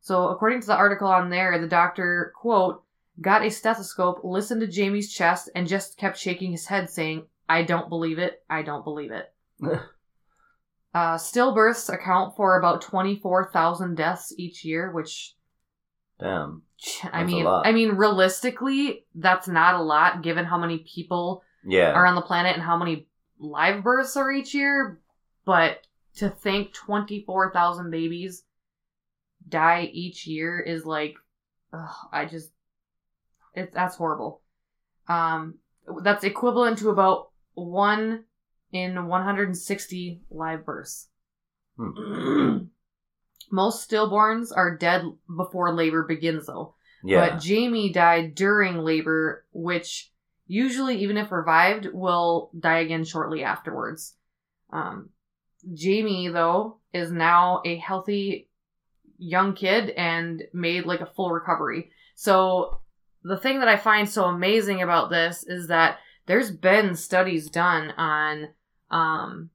So 0.00 0.28
according 0.28 0.60
to 0.60 0.66
the 0.66 0.76
article 0.76 1.08
on 1.08 1.30
there, 1.30 1.58
the 1.58 1.66
doctor, 1.66 2.32
quote, 2.40 2.82
got 3.20 3.44
a 3.44 3.50
stethoscope, 3.50 4.20
listened 4.22 4.60
to 4.60 4.66
Jamie's 4.66 5.12
chest, 5.12 5.50
and 5.54 5.66
just 5.66 5.96
kept 5.96 6.18
shaking 6.18 6.52
his 6.52 6.66
head 6.66 6.90
saying, 6.90 7.26
I 7.48 7.62
don't 7.62 7.88
believe 7.88 8.18
it. 8.18 8.42
I 8.48 8.62
don't 8.62 8.84
believe 8.84 9.10
it. 9.12 9.32
uh, 10.94 11.16
stillbirths 11.16 11.92
account 11.92 12.36
for 12.36 12.58
about 12.58 12.82
24,000 12.82 13.94
deaths 13.96 14.32
each 14.38 14.64
year, 14.64 14.92
which 14.92 15.34
Damn. 16.20 16.62
I 17.12 17.24
mean. 17.24 17.46
I 17.46 17.72
mean, 17.72 17.90
realistically, 17.90 19.04
that's 19.14 19.48
not 19.48 19.74
a 19.74 19.82
lot 19.82 20.22
given 20.22 20.44
how 20.44 20.58
many 20.58 20.78
people 20.78 21.42
Yeah. 21.64 21.92
are 21.92 22.06
on 22.06 22.14
the 22.14 22.22
planet 22.22 22.54
and 22.54 22.62
how 22.62 22.76
many 22.76 23.08
live 23.38 23.82
births 23.82 24.16
are 24.16 24.30
each 24.30 24.54
year. 24.54 25.00
But 25.44 25.86
to 26.16 26.30
think 26.30 26.72
24,000 26.72 27.90
babies 27.90 28.44
die 29.48 29.90
each 29.92 30.26
year 30.26 30.58
is 30.60 30.84
like, 30.84 31.16
ugh, 31.72 31.94
I 32.12 32.24
just, 32.24 32.50
it, 33.54 33.72
that's 33.72 33.96
horrible. 33.96 34.42
Um, 35.08 35.56
that's 36.02 36.24
equivalent 36.24 36.78
to 36.78 36.90
about 36.90 37.30
one 37.54 38.24
in 38.72 39.06
160 39.06 40.22
live 40.30 40.64
births. 40.64 41.08
Most 43.50 43.88
stillborns 43.88 44.48
are 44.54 44.76
dead 44.76 45.04
before 45.36 45.74
labor 45.74 46.04
begins, 46.04 46.46
though. 46.46 46.74
yeah. 47.04 47.28
But 47.30 47.40
Jamie 47.40 47.92
died 47.92 48.34
during 48.34 48.78
labor, 48.78 49.44
which 49.52 50.10
usually, 50.46 51.02
even 51.02 51.16
if 51.16 51.30
revived, 51.30 51.86
will 51.92 52.50
die 52.58 52.78
again 52.78 53.04
shortly 53.04 53.44
afterwards. 53.44 54.16
Um, 54.72 55.10
Jamie, 55.72 56.28
though, 56.28 56.78
is 56.92 57.10
now 57.10 57.62
a 57.64 57.76
healthy 57.76 58.48
young 59.18 59.54
kid 59.54 59.90
and 59.90 60.42
made 60.52 60.84
like 60.86 61.00
a 61.00 61.06
full 61.06 61.30
recovery. 61.30 61.90
So, 62.14 62.80
the 63.22 63.36
thing 63.38 63.60
that 63.60 63.68
I 63.68 63.76
find 63.76 64.08
so 64.08 64.24
amazing 64.24 64.82
about 64.82 65.10
this 65.10 65.44
is 65.46 65.68
that 65.68 65.98
there's 66.26 66.50
been 66.50 66.94
studies 66.94 67.48
done 67.48 67.90
on, 67.92 68.48
um, 68.90 69.50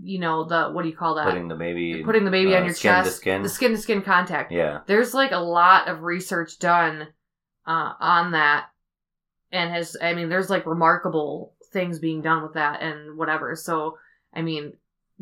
you 0.00 0.20
know, 0.20 0.44
the 0.44 0.68
what 0.70 0.82
do 0.82 0.88
you 0.88 0.96
call 0.96 1.16
that? 1.16 1.26
Putting 1.26 1.48
the 1.48 1.56
baby. 1.56 2.02
Putting 2.04 2.24
the 2.24 2.30
baby 2.30 2.54
uh, 2.54 2.58
on 2.58 2.64
your 2.66 2.74
skin 2.74 2.94
to 2.94 3.02
chest, 3.02 3.16
skin. 3.16 3.42
the 3.42 3.48
skin 3.48 3.72
to 3.72 3.78
skin 3.78 4.02
contact 4.02 4.52
Yeah. 4.52 4.80
there's 4.86 5.12
like 5.14 5.32
a 5.32 5.38
lot 5.38 5.88
of 5.88 6.02
research 6.02 6.58
done 6.60 7.08
uh, 7.66 7.92
on 7.98 8.32
that 8.32 8.66
and 9.52 9.70
has 9.72 9.96
i 10.00 10.14
mean 10.14 10.28
there's 10.28 10.48
like 10.50 10.64
remarkable 10.66 11.54
things 11.72 11.98
being 11.98 12.22
done 12.22 12.42
with 12.42 12.54
that 12.54 12.80
and 12.82 13.16
whatever 13.18 13.54
so 13.56 13.98
i 14.34 14.42
mean 14.42 14.72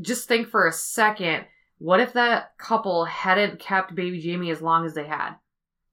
just 0.00 0.28
think 0.28 0.48
for 0.48 0.66
a 0.66 0.72
second 0.72 1.44
what 1.78 2.00
if 2.00 2.12
that 2.12 2.56
couple 2.58 3.04
hadn't 3.04 3.58
kept 3.58 3.94
baby 3.94 4.20
jamie 4.20 4.50
as 4.50 4.60
long 4.62 4.84
as 4.84 4.94
they 4.94 5.06
had 5.06 5.34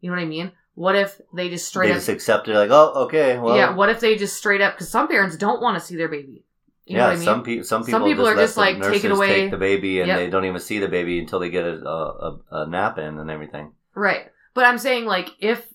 you 0.02 0.10
know 0.10 0.16
what 0.16 0.22
i 0.22 0.26
mean 0.28 0.52
what 0.74 0.96
if 0.96 1.22
they 1.34 1.48
just 1.50 1.68
straight 1.68 1.88
They 1.88 1.92
up 1.94 1.98
just 2.00 2.10
accepted, 2.10 2.54
like, 2.54 2.70
oh, 2.70 3.06
okay, 3.06 3.38
well. 3.38 3.56
yeah 3.56 3.74
what 3.74 3.90
if 3.90 4.02
they 4.02 4.18
just 4.18 4.36
straight 4.36 4.60
up 4.62 4.74
because 4.76 4.90
some 4.90 5.08
parents 5.08 5.38
don't 5.38 5.62
want 5.62 5.80
to 5.80 5.86
see 5.86 5.96
their 5.96 6.10
baby 6.10 6.44
you 6.86 6.98
know 6.98 7.04
yeah, 7.04 7.08
what 7.08 7.14
i 7.14 7.16
mean 7.16 7.26
some 7.26 7.44
people, 7.44 7.64
some 7.64 7.82
people, 7.86 8.00
Some 8.00 8.08
people 8.08 8.26
just 8.26 8.38
are 8.38 8.42
just, 8.42 8.58
like, 8.58 8.82
take 8.92 9.04
it 9.06 9.12
away. 9.12 9.28
take 9.42 9.52
the 9.52 9.58
baby, 9.58 10.02
and 10.02 10.08
Yep. 10.10 10.18
they 10.20 10.30
don't 10.30 10.46
even 10.46 10.60
see 10.60 10.80
the 10.80 10.88
baby 10.90 11.18
until 11.18 11.40
they 11.40 11.50
get 11.50 11.64
a, 11.66 11.80
a, 11.88 12.40
a 12.52 12.68
nap 12.68 12.98
in 13.00 13.18
and 13.18 13.32
everything. 13.32 13.72
Right. 13.96 14.28
But 14.54 14.66
I'm 14.66 14.78
saying, 14.78 15.06
like, 15.06 15.30
if, 15.40 15.66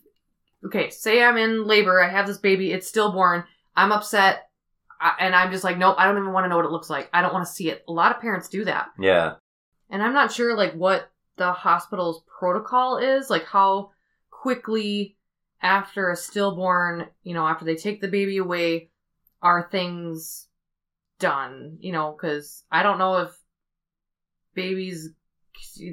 okay, 0.66 0.88
say 0.90 1.20
I'm 1.22 1.36
in 1.36 1.66
labor, 1.66 2.00
I 2.00 2.08
have 2.10 2.28
this 2.28 2.38
baby, 2.38 2.70
it's 2.72 2.86
stillborn, 2.86 3.42
I'm 3.74 3.90
upset, 3.90 4.49
I, 5.00 5.14
and 5.20 5.34
I'm 5.34 5.50
just 5.50 5.64
like, 5.64 5.78
nope, 5.78 5.96
I 5.98 6.04
don't 6.04 6.18
even 6.18 6.32
want 6.32 6.44
to 6.44 6.48
know 6.48 6.56
what 6.56 6.66
it 6.66 6.70
looks 6.70 6.90
like. 6.90 7.08
I 7.12 7.22
don't 7.22 7.32
want 7.32 7.46
to 7.46 7.52
see 7.52 7.70
it. 7.70 7.84
A 7.88 7.92
lot 7.92 8.14
of 8.14 8.20
parents 8.20 8.48
do 8.48 8.64
that. 8.66 8.88
Yeah, 8.98 9.34
And 9.88 10.02
I'm 10.02 10.12
not 10.12 10.32
sure, 10.32 10.56
like, 10.56 10.74
what 10.74 11.10
the 11.36 11.52
hospital's 11.52 12.22
protocol 12.38 12.98
is, 12.98 13.30
like, 13.30 13.46
how 13.46 13.92
quickly 14.30 15.16
after 15.62 16.10
a 16.10 16.16
stillborn, 16.16 17.06
you 17.22 17.34
know, 17.34 17.46
after 17.46 17.64
they 17.64 17.76
take 17.76 18.00
the 18.00 18.08
baby 18.08 18.38
away, 18.38 18.90
are 19.42 19.68
things 19.70 20.48
done, 21.18 21.78
you 21.80 21.92
know, 21.92 22.12
because 22.16 22.64
I 22.70 22.82
don't 22.82 22.98
know 22.98 23.18
if 23.18 23.30
babies 24.54 25.10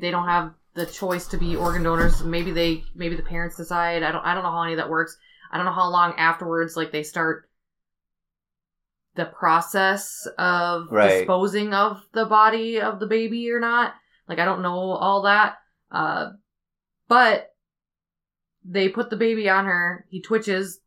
they 0.02 0.12
don't 0.12 0.28
have 0.28 0.54
the 0.74 0.86
choice 0.86 1.28
to 1.28 1.38
be 1.38 1.56
organ 1.56 1.84
donors. 1.84 2.24
Maybe 2.24 2.52
they 2.52 2.84
maybe 2.96 3.16
the 3.16 3.24
parents 3.24 3.58
decide. 3.58 4.04
I 4.04 4.12
don't 4.12 4.26
I 4.26 4.34
don't 4.34 4.44
know 4.44 4.52
how 4.52 4.64
any 4.64 4.74
of 4.74 4.78
that 4.78 4.90
works. 4.90 5.18
I 5.52 5.58
don't 5.58 5.66
know 5.66 5.74
how 5.74 5.90
long 5.90 6.14
afterwards 6.18 6.76
like 6.76 6.92
they 6.92 7.04
start 7.04 7.47
the 9.18 9.26
process 9.26 10.26
of 10.38 10.88
Right. 10.92 11.20
disposing 11.20 11.74
of 11.74 12.02
the 12.14 12.26
body 12.26 12.80
of 12.80 13.00
the 13.00 13.08
baby 13.08 13.52
or 13.52 13.60
not. 13.60 13.94
Like 14.30 14.40
I 14.40 14.46
don't 14.46 14.62
know 14.62 14.92
all 14.92 15.24
that. 15.24 15.58
Uh 15.92 16.32
but 17.08 17.54
they 18.64 18.90
put 18.90 19.10
the 19.10 19.16
baby 19.18 19.50
on 19.50 19.66
her. 19.66 20.06
He 20.10 20.22
twitches. 20.22 20.80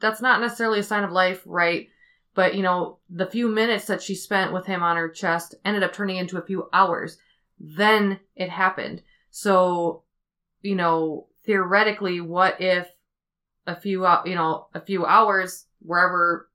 That's 0.00 0.20
not 0.20 0.40
necessarily 0.40 0.80
a 0.80 0.82
sign 0.82 1.04
of 1.04 1.12
life, 1.12 1.42
right? 1.46 1.88
But 2.34 2.54
you 2.54 2.62
know, 2.62 2.98
the 3.10 3.26
few 3.26 3.48
minutes 3.48 3.86
that 3.86 4.02
she 4.02 4.14
spent 4.14 4.52
with 4.52 4.66
him 4.66 4.82
on 4.82 4.96
her 4.96 5.08
chest 5.08 5.54
ended 5.64 5.82
up 5.82 5.92
turning 5.92 6.16
into 6.16 6.38
a 6.38 6.44
few 6.46 6.68
hours. 6.72 7.18
Then 7.58 8.20
it 8.34 8.50
happened. 8.50 9.02
So, 9.30 10.02
you 10.60 10.74
know, 10.74 11.28
theoretically, 11.44 12.20
what 12.20 12.60
if 12.60 12.88
a 13.66 13.76
few, 13.76 14.04
hou- 14.04 14.28
you 14.28 14.34
know, 14.34 14.66
a 14.74 14.80
few 14.80 15.06
hours 15.06 15.66
wherever 15.80 16.50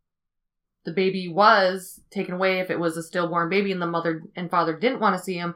the 0.87 0.93
baby 0.93 1.27
was 1.27 1.99
taken 2.11 2.35
away, 2.35 2.59
if 2.59 2.69
it 2.69 2.79
was 2.79 2.95
a 2.95 3.03
stillborn 3.03 3.49
baby 3.49 3.73
and 3.73 3.81
the 3.81 3.85
mother 3.85 4.23
and 4.37 4.49
father 4.49 4.73
didn't 4.73 5.01
want 5.01 5.17
to 5.17 5.21
see 5.21 5.35
him, 5.35 5.53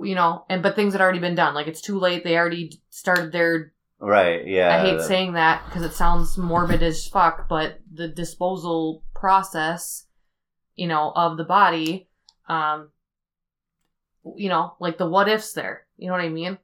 you 0.00 0.14
know, 0.14 0.44
and 0.48 0.62
but 0.62 0.76
things 0.76 0.92
had 0.92 1.02
already 1.02 1.18
been 1.18 1.34
done. 1.34 1.54
Like 1.54 1.66
it's 1.66 1.80
too 1.80 1.98
late. 1.98 2.22
They 2.22 2.36
already 2.36 2.80
started 2.90 3.32
their 3.32 3.72
right. 3.98 4.46
Yeah, 4.46 4.76
I 4.76 4.78
hate 4.86 4.98
that- 4.98 5.08
saying 5.08 5.32
that 5.32 5.64
because 5.66 5.82
it 5.82 5.92
sounds 5.92 6.38
morbid 6.38 6.84
as 6.84 7.08
fuck, 7.08 7.48
but 7.48 7.80
the 7.92 8.06
disposal 8.06 9.02
process, 9.12 10.06
you 10.76 10.86
know, 10.86 11.10
of 11.16 11.36
the 11.36 11.42
body, 11.42 12.08
um, 12.48 12.90
you 14.36 14.48
know, 14.48 14.76
like 14.78 14.98
the 14.98 15.10
what 15.10 15.28
ifs 15.28 15.52
there. 15.52 15.84
You 15.96 16.06
know 16.06 16.12
what 16.12 16.22
I 16.22 16.28
mean? 16.28 16.58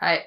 I, 0.00 0.20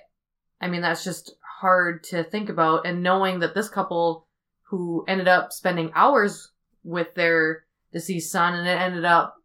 I 0.61 0.67
mean 0.67 0.81
that's 0.81 1.03
just 1.03 1.33
hard 1.59 2.03
to 2.03 2.23
think 2.23 2.49
about, 2.49 2.85
and 2.85 3.01
knowing 3.01 3.39
that 3.39 3.55
this 3.55 3.67
couple 3.67 4.27
who 4.69 5.03
ended 5.07 5.27
up 5.27 5.51
spending 5.51 5.91
hours 5.95 6.51
with 6.83 7.13
their 7.15 7.65
deceased 7.91 8.31
son, 8.31 8.53
and 8.53 8.67
it 8.67 8.79
ended 8.79 9.05
up 9.05 9.35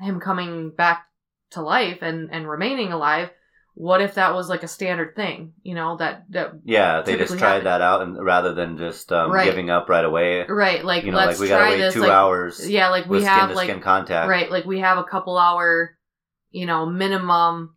him 0.00 0.20
coming 0.20 0.70
back 0.70 1.06
to 1.50 1.62
life 1.62 1.98
and 2.02 2.30
and 2.32 2.48
remaining 2.48 2.92
alive. 2.92 3.30
What 3.74 4.00
if 4.00 4.14
that 4.14 4.34
was 4.34 4.48
like 4.48 4.62
a 4.62 4.68
standard 4.68 5.14
thing? 5.14 5.52
You 5.62 5.74
know 5.74 5.98
that 5.98 6.24
that 6.30 6.52
Yeah, 6.64 7.02
they 7.02 7.16
just 7.16 7.38
tried 7.38 7.48
happen. 7.48 7.64
that 7.64 7.82
out, 7.82 8.00
and 8.02 8.24
rather 8.24 8.54
than 8.54 8.78
just 8.78 9.12
um, 9.12 9.30
Right. 9.30 9.44
giving 9.44 9.68
up 9.68 9.88
right 9.90 10.04
away, 10.04 10.46
Right, 10.46 10.82
like 10.84 11.04
you 11.04 11.10
know, 11.10 11.18
let's 11.18 11.38
like 11.38 11.44
we 11.44 11.48
gotta 11.48 11.70
wait 11.70 11.78
this. 11.78 11.92
two 11.94 12.00
like, 12.00 12.10
hours. 12.10 12.68
Yeah, 12.68 12.88
like 12.88 13.06
we 13.06 13.22
have 13.24 13.50
like 13.50 13.68
skin 13.68 13.80
contact. 13.82 14.28
right, 14.30 14.50
like 14.50 14.64
we 14.64 14.80
have 14.80 14.96
a 14.96 15.04
couple 15.04 15.36
hour, 15.36 15.96
you 16.50 16.64
know, 16.64 16.86
minimum 16.86 17.76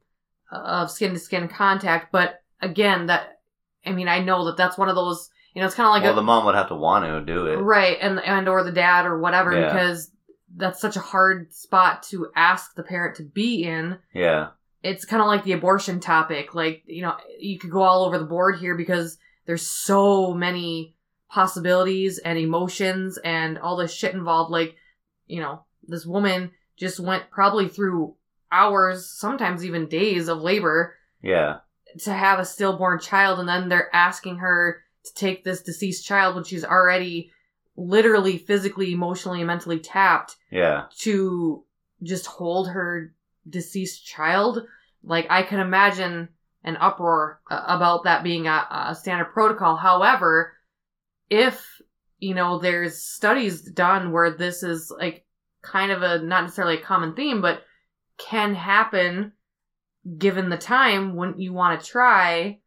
of 0.52 0.90
skin 0.90 1.14
to 1.14 1.20
skin 1.20 1.50
contact. 1.50 2.14
But 2.14 2.42
again, 2.62 3.08
that 3.08 3.42
I 3.86 3.92
mean, 3.92 4.08
I 4.08 4.20
know 4.20 4.46
that 4.46 4.56
that's 4.58 4.78
one 4.78 4.88
of 4.90 4.96
those. 4.96 5.30
You 5.60 5.64
know, 5.64 5.68
it's 5.68 5.76
kind 5.76 5.88
of 5.88 5.92
like 5.92 6.04
well, 6.04 6.14
a 6.14 6.16
the 6.16 6.22
mom 6.22 6.46
would 6.46 6.56
have 6.56 6.70
to 6.70 6.76
want 6.76 7.04
to 7.04 7.20
do 7.34 7.48
it. 7.48 7.58
right, 7.58 7.98
and 8.00 8.18
and 8.22 8.48
or 8.48 8.64
the 8.64 8.72
dad 8.72 9.06
or 9.06 9.20
whatever 9.20 9.52
Yeah. 9.52 9.68
because 9.68 10.10
that's 10.56 10.80
such 10.80 10.96
a 10.96 11.02
hard 11.02 11.54
spot 11.54 12.02
to 12.04 12.28
ask 12.34 12.76
the 12.76 12.84
parent 12.84 13.18
to 13.18 13.24
be 13.24 13.66
in 13.66 13.98
Yeah. 14.14 14.52
it's 14.84 15.04
kind 15.04 15.22
of 15.22 15.28
like 15.28 15.44
the 15.44 15.52
abortion 15.52 16.00
topic. 16.00 16.56
Like, 16.56 16.84
you 16.86 17.02
know, 17.02 17.18
you 17.38 17.60
could 17.60 17.72
go 17.72 17.82
all 17.82 18.06
over 18.06 18.18
the 18.18 18.24
board 18.26 18.58
here 18.58 18.76
because 18.76 19.18
there's 19.48 19.68
so 19.68 20.34
many 20.34 20.96
possibilities 21.30 22.20
and 22.20 22.40
emotions 22.40 23.18
and 23.24 23.58
all 23.60 23.76
this 23.76 23.94
shit 23.94 24.14
involved. 24.14 24.52
Like, 24.52 24.76
you 25.28 25.42
know, 25.42 25.66
this 25.84 26.06
woman 26.06 26.52
just 26.78 27.00
went 27.02 27.30
probably 27.32 27.68
through 27.68 28.16
hours, 28.52 29.12
sometimes 29.12 29.66
even 29.66 29.88
days 29.88 30.28
of 30.30 30.42
labor 30.42 30.96
Yeah. 31.22 31.58
to 32.06 32.14
have 32.14 32.40
a 32.40 32.46
stillborn 32.46 33.00
child. 33.00 33.40
And 33.40 33.48
then 33.50 33.68
they're 33.70 33.94
asking 33.94 34.38
her 34.38 34.82
to 35.10 35.16
take 35.16 35.44
this 35.44 35.62
deceased 35.62 36.06
child 36.06 36.36
when 36.36 36.44
she's 36.44 36.66
already 36.66 37.32
literally 37.76 38.38
physically, 38.38 38.92
emotionally, 38.94 39.40
and 39.40 39.48
mentally 39.48 39.80
tapped 39.80 40.36
Yeah. 40.52 40.86
to 41.00 41.64
just 42.04 42.26
hold 42.26 42.70
her 42.70 43.14
deceased 43.50 44.06
child. 44.06 44.66
Like 45.04 45.28
I 45.30 45.44
can 45.44 45.60
imagine 45.60 46.30
an 46.64 46.78
uproar 46.78 47.40
uh, 47.50 47.64
about 47.68 48.04
that 48.04 48.24
being 48.24 48.48
a, 48.48 48.68
a 48.90 48.96
standard 48.96 49.32
protocol. 49.34 49.76
However, 49.78 50.54
if 51.30 51.82
you 52.20 52.34
know 52.36 52.60
there's 52.60 52.98
studies 53.02 53.62
done 53.62 54.12
where 54.12 54.32
this 54.32 54.62
is 54.64 54.92
like 54.92 55.26
kind 55.62 55.92
of 55.92 56.02
a 56.02 56.20
not 56.20 56.44
necessarily 56.44 56.76
a 56.78 56.82
common 56.82 57.16
theme, 57.16 57.42
but 57.42 57.64
can 58.18 58.56
happen 58.56 59.32
given 60.18 60.50
the 60.50 60.58
time 60.58 61.16
when 61.16 61.40
you 61.40 61.54
want 61.54 61.80
to 61.80 61.86
try. 61.90 62.60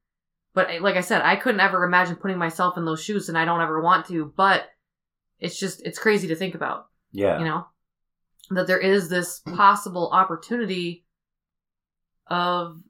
But 0.55 0.69
I- 0.69 0.79
like 0.79 0.97
I 0.97 1.01
said, 1.01 1.23
I 1.23 1.37
couldn't 1.37 1.61
ever 1.61 1.85
imagine 1.85 2.17
putting 2.17 2.39
myself 2.39 2.77
in 2.77 2.85
those 2.85 3.03
shoes, 3.03 3.29
and 3.29 3.39
I 3.39 3.45
don't 3.45 3.61
ever 3.63 3.81
want 3.81 4.07
to. 4.07 4.33
But 4.37 4.65
it's 5.39 5.59
just 5.59 5.83
it's 5.85 5.99
crazy 5.99 6.29
to 6.29 6.37
think 6.37 6.55
about 6.55 6.87
Yeah. 7.11 7.39
you 7.41 7.45
know 7.45 7.67
that 8.51 8.67
there 8.67 8.79
is 8.79 9.09
this 9.09 9.41
possible 9.41 10.11
opportunity 10.13 11.05
of 12.29 12.81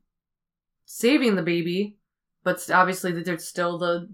saving 0.85 1.37
the 1.37 1.42
baby 1.42 1.97
but 2.45 2.69
obviously 2.71 3.12
that 3.12 3.25
there's 3.25 3.47
still 3.49 3.78
the 3.78 4.09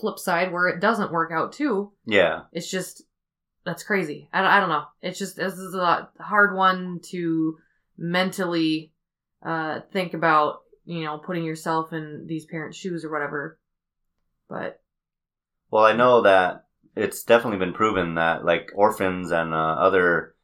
flip 0.00 0.18
side 0.18 0.52
where 0.52 0.68
it 0.68 0.80
doesn't 0.80 1.12
work 1.12 1.30
out 1.32 1.52
too 1.52 1.92
Yeah. 2.06 2.42
it's 2.52 2.70
just 2.70 3.02
that's 3.64 3.82
crazy 3.82 4.28
i, 4.32 4.42
I 4.56 4.60
don't 4.60 4.68
know 4.70 4.84
it's 5.02 5.18
just 5.18 5.36
this 5.36 5.54
is 5.54 5.74
a 5.74 6.08
hard 6.18 6.54
one 6.56 7.00
to 7.10 7.58
mentally 7.98 8.92
uh 9.44 9.80
think 9.92 10.14
about 10.14 10.60
you 10.86 11.04
know 11.04 11.18
putting 11.18 11.44
yourself 11.44 11.92
in 11.92 12.26
these 12.26 12.46
parents 12.46 12.78
shoes 12.78 13.04
or 13.04 13.10
whatever. 13.10 13.58
But 14.48 14.80
Well, 15.70 15.84
I 15.84 15.92
know 15.92 16.22
that 16.22 16.64
it's 16.94 17.24
definitely 17.24 17.58
been 17.58 17.74
proven 17.74 18.14
that 18.14 18.44
like 18.44 18.70
orphans 18.74 19.30
and 19.30 19.52
uh, 19.52 19.56
other 19.56 20.34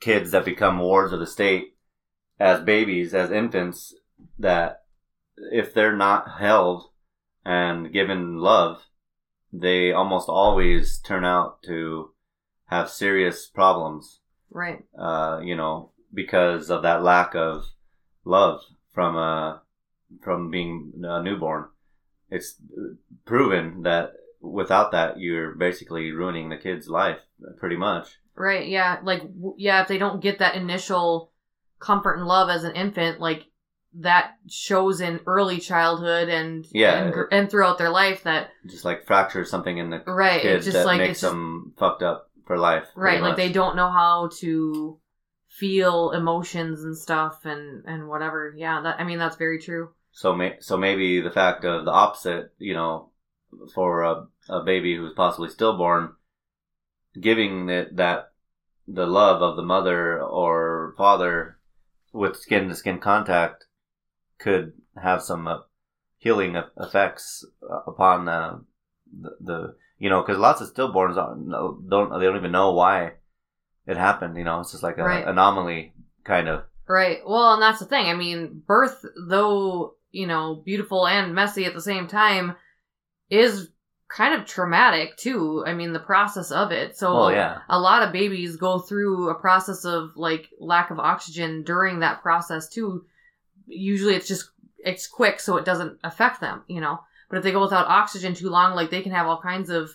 kids 0.00 0.30
that 0.30 0.44
become 0.44 0.78
wards 0.78 1.12
of 1.12 1.20
the 1.20 1.26
state 1.26 1.74
as 2.38 2.60
babies, 2.60 3.14
as 3.14 3.30
infants, 3.30 3.94
that 4.38 4.84
if 5.36 5.74
they're 5.74 5.96
not 5.96 6.38
held 6.38 6.90
and 7.44 7.92
given 7.92 8.38
love, 8.38 8.86
they 9.52 9.92
almost 9.92 10.28
always 10.28 10.98
turn 10.98 11.24
out 11.24 11.62
to 11.62 12.10
have 12.66 12.90
serious 12.90 13.46
problems. 13.46 14.20
right. 14.50 14.84
Uh, 14.98 15.40
you 15.42 15.56
know, 15.56 15.90
because 16.12 16.70
of 16.70 16.82
that 16.82 17.02
lack 17.02 17.34
of 17.34 17.64
love 18.24 18.60
from 18.96 19.14
uh 19.16 19.58
from 20.22 20.50
being 20.50 20.92
a 21.04 21.22
newborn. 21.22 21.66
It's 22.30 22.54
proven 23.26 23.82
that 23.82 24.14
without 24.40 24.90
that, 24.92 25.20
you're 25.20 25.54
basically 25.54 26.10
ruining 26.12 26.48
the 26.48 26.56
kid's 26.56 26.88
life, 26.88 27.18
pretty 27.58 27.76
much. 27.76 28.08
Right, 28.34 28.66
yeah. 28.68 28.98
Like, 29.02 29.20
w- 29.22 29.54
yeah, 29.58 29.82
if 29.82 29.88
they 29.88 29.98
don't 29.98 30.22
get 30.22 30.38
that 30.38 30.54
initial 30.56 31.32
comfort 31.78 32.14
and 32.18 32.26
love 32.26 32.48
as 32.48 32.64
an 32.64 32.74
infant, 32.74 33.20
like, 33.20 33.44
that 33.98 34.32
shows 34.48 35.00
in 35.00 35.20
early 35.26 35.58
childhood 35.58 36.28
and 36.28 36.66
Yeah. 36.70 37.02
and, 37.02 37.12
gr- 37.12 37.28
and 37.30 37.50
throughout 37.50 37.78
their 37.78 37.90
life 37.90 38.22
that 38.24 38.50
Just 38.66 38.84
like 38.84 39.06
fractures 39.06 39.50
something 39.50 39.76
in 39.78 39.90
the 39.90 40.02
right 40.06 40.40
kid 40.42 40.62
just 40.62 40.72
that 40.74 40.84
like 40.86 40.98
makes 40.98 41.10
it's 41.12 41.20
just, 41.22 41.32
them 41.32 41.72
fucked 41.78 42.02
up 42.02 42.30
for 42.46 42.58
life. 42.58 42.86
right 42.94 43.22
like 43.22 43.36
they 43.36 43.50
don't 43.50 43.74
know 43.76 43.90
how 43.90 44.28
to 44.40 44.98
feel 45.58 46.10
emotions 46.12 46.82
and 46.84 46.96
stuff 46.96 47.44
and 47.44 47.84
and 47.86 48.08
whatever. 48.08 48.54
Yeah 48.56 48.80
that 48.82 49.00
i 49.00 49.04
mean 49.04 49.18
that's 49.18 49.36
very 49.36 49.60
true. 49.60 49.90
So, 50.12 50.34
may- 50.34 50.60
so 50.60 50.76
maybe 50.78 51.20
the 51.20 51.30
fact 51.30 51.64
of 51.64 51.84
the 51.84 51.90
opposite, 51.90 52.54
you 52.58 52.72
know, 52.72 53.10
for 53.74 54.02
a, 54.02 54.26
a 54.48 54.62
baby 54.64 54.96
who's 54.96 55.12
possibly 55.14 55.50
stillborn, 55.50 56.14
giving 57.20 57.68
it 57.68 57.96
that 57.96 58.32
the 58.88 59.06
love 59.06 59.42
of 59.42 59.56
the 59.56 59.62
mother 59.62 60.22
or 60.22 60.94
father 60.96 61.58
with 62.12 62.36
skin 62.36 62.68
to 62.68 62.74
skin 62.74 62.98
contact 62.98 63.64
could 64.38 64.72
have 65.02 65.22
some 65.22 65.46
uh, 65.46 65.58
healing 66.18 66.56
effects 66.78 67.44
uh, 67.70 67.80
upon 67.86 68.24
the 68.24 68.64
the, 69.20 69.30
the 69.40 69.74
you 69.98 70.08
know 70.08 70.22
because 70.22 70.38
lots 70.38 70.60
of 70.60 70.72
stillborns 70.72 71.16
don't 71.16 71.88
don't 71.88 72.18
they 72.18 72.24
don't 72.26 72.36
even 72.36 72.52
know 72.52 72.72
why 72.72 73.12
it 73.86 73.96
happened. 73.96 74.36
You 74.36 74.44
know, 74.44 74.60
it's 74.60 74.72
just 74.72 74.82
like 74.82 74.98
an 74.98 75.04
Right. 75.04 75.26
anomaly 75.26 75.92
kind 76.24 76.48
of. 76.48 76.64
Right. 76.88 77.18
Well, 77.26 77.54
and 77.54 77.62
that's 77.62 77.80
the 77.80 77.86
thing. 77.86 78.06
I 78.06 78.14
mean, 78.14 78.62
birth, 78.66 79.04
though, 79.28 79.94
you 80.10 80.26
know, 80.26 80.62
beautiful 80.64 81.06
and 81.06 81.34
messy 81.34 81.64
at 81.64 81.74
the 81.74 81.80
same 81.80 82.06
time, 82.06 82.54
is 83.28 83.70
kind 84.08 84.34
of 84.34 84.46
traumatic 84.46 85.16
too. 85.16 85.64
I 85.66 85.74
mean, 85.74 85.92
the 85.92 85.98
process 85.98 86.52
of 86.52 86.70
it. 86.70 86.96
So 86.96 87.12
Well, 87.12 87.32
yeah, 87.32 87.58
a 87.68 87.78
lot 87.80 88.02
of 88.04 88.12
babies 88.12 88.56
go 88.56 88.78
through 88.78 89.30
a 89.30 89.34
process 89.34 89.84
of 89.84 90.10
like 90.14 90.48
lack 90.60 90.90
of 90.90 91.00
oxygen 91.00 91.64
during 91.64 91.98
that 92.00 92.22
process 92.22 92.68
too. 92.68 93.04
Usually 93.66 94.14
it's 94.14 94.28
just 94.28 94.50
it's 94.78 95.08
quick 95.08 95.40
so 95.40 95.56
it 95.56 95.64
doesn't 95.64 95.98
affect 96.04 96.40
them, 96.40 96.62
you 96.68 96.80
know. 96.80 97.00
But 97.28 97.38
if 97.38 97.42
they 97.42 97.50
go 97.50 97.62
without 97.62 97.88
oxygen 97.88 98.34
too 98.34 98.48
long, 98.48 98.76
like 98.76 98.90
they 98.90 99.02
can 99.02 99.10
have 99.10 99.26
all 99.26 99.40
kinds 99.42 99.70
of 99.70 99.90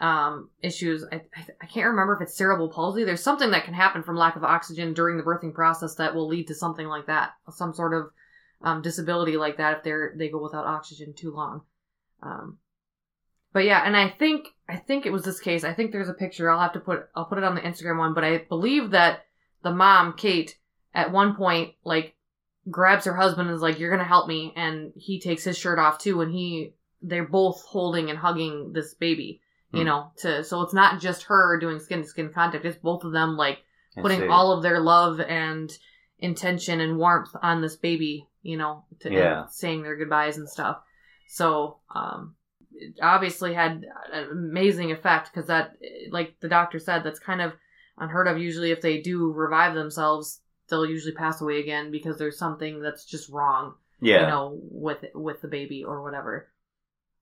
um 0.00 0.50
issues. 0.62 1.04
I, 1.10 1.22
I 1.60 1.66
can't 1.66 1.88
remember 1.88 2.14
if 2.14 2.22
it's 2.22 2.36
cerebral 2.36 2.68
palsy. 2.68 3.04
There's 3.04 3.22
something 3.22 3.50
that 3.50 3.64
can 3.64 3.74
happen 3.74 4.02
from 4.02 4.16
lack 4.16 4.36
of 4.36 4.44
oxygen 4.44 4.94
during 4.94 5.16
the 5.16 5.24
birthing 5.24 5.54
process 5.54 5.96
that 5.96 6.14
will 6.14 6.28
lead 6.28 6.46
to 6.48 6.54
something 6.54 6.86
like 6.86 7.06
that, 7.06 7.32
some 7.50 7.74
sort 7.74 7.94
of 7.94 8.10
um, 8.62 8.82
disability 8.82 9.36
like 9.36 9.56
that 9.58 9.78
if 9.78 9.84
they're 9.84 10.14
they 10.16 10.28
go 10.28 10.42
without 10.42 10.66
oxygen 10.66 11.14
too 11.14 11.32
long. 11.32 11.62
Um, 12.22 12.58
but 13.52 13.64
yeah, 13.64 13.82
and 13.84 13.96
I 13.96 14.08
think 14.08 14.48
I 14.68 14.76
think 14.76 15.06
it 15.06 15.12
was 15.12 15.24
this 15.24 15.40
case. 15.40 15.64
I 15.64 15.72
think 15.72 15.90
there's 15.90 16.08
a 16.08 16.14
picture. 16.14 16.50
I'll 16.50 16.60
have 16.60 16.72
to 16.74 16.80
put 16.80 17.08
I'll 17.14 17.24
put 17.24 17.38
it 17.38 17.44
on 17.44 17.54
the 17.54 17.60
Instagram 17.60 17.98
one, 17.98 18.14
but 18.14 18.24
I 18.24 18.38
believe 18.38 18.90
that 18.90 19.26
the 19.62 19.72
mom, 19.72 20.14
Kate, 20.16 20.56
at 20.94 21.12
one 21.12 21.34
point 21.34 21.74
like 21.84 22.14
grabs 22.70 23.06
her 23.06 23.16
husband 23.16 23.48
and 23.48 23.56
is 23.56 23.62
like, 23.62 23.78
"You're 23.78 23.90
gonna 23.90 24.04
help 24.04 24.28
me," 24.28 24.52
and 24.56 24.92
he 24.96 25.20
takes 25.20 25.44
his 25.44 25.56
shirt 25.56 25.78
off 25.78 25.98
too, 25.98 26.20
and 26.20 26.32
he 26.32 26.74
they're 27.00 27.26
both 27.26 27.62
holding 27.64 28.10
and 28.10 28.18
hugging 28.18 28.72
this 28.72 28.94
baby. 28.94 29.40
You 29.72 29.80
Hmm. 29.80 29.86
know, 29.86 30.12
to 30.18 30.42
so 30.44 30.62
it's 30.62 30.72
not 30.72 31.00
just 31.00 31.24
her 31.24 31.58
doing 31.60 31.78
skin 31.78 32.00
to 32.02 32.08
skin 32.08 32.30
contact; 32.32 32.64
it's 32.64 32.78
both 32.78 33.04
of 33.04 33.12
them 33.12 33.36
like 33.36 33.58
putting 34.02 34.20
all 34.30 34.52
of 34.52 34.62
their 34.62 34.80
love 34.80 35.20
and 35.20 35.70
intention 36.18 36.80
and 36.80 36.96
warmth 36.98 37.30
on 37.42 37.60
this 37.60 37.76
baby, 37.76 38.26
you 38.42 38.56
know, 38.56 38.84
to 39.00 39.12
Yeah. 39.12 39.46
saying 39.48 39.82
their 39.82 39.96
goodbyes 39.96 40.36
and 40.38 40.48
stuff. 40.48 40.82
So, 41.26 41.78
um, 41.94 42.34
it 42.74 42.94
obviously 43.02 43.52
had 43.54 43.84
an 44.12 44.28
amazing 44.30 44.90
effect 44.90 45.30
because 45.32 45.46
that, 45.48 45.76
like 46.10 46.38
the 46.40 46.48
doctor 46.48 46.78
said, 46.78 47.04
that's 47.04 47.18
kind 47.20 47.40
of 47.42 47.52
unheard 47.98 48.26
of. 48.26 48.38
Usually, 48.38 48.70
if 48.70 48.80
they 48.80 49.00
do 49.02 49.30
revive 49.32 49.74
themselves, 49.74 50.40
they'll 50.68 50.86
usually 50.86 51.14
pass 51.14 51.40
away 51.40 51.60
again 51.60 51.90
because 51.90 52.16
there's 52.18 52.38
something 52.38 52.80
that's 52.80 53.04
just 53.04 53.28
wrong, 53.30 53.74
yeah. 54.00 54.22
you 54.22 54.26
know, 54.28 54.58
with 54.62 55.04
with 55.14 55.40
the 55.42 55.48
baby 55.48 55.84
or 55.84 56.02
whatever. 56.02 56.48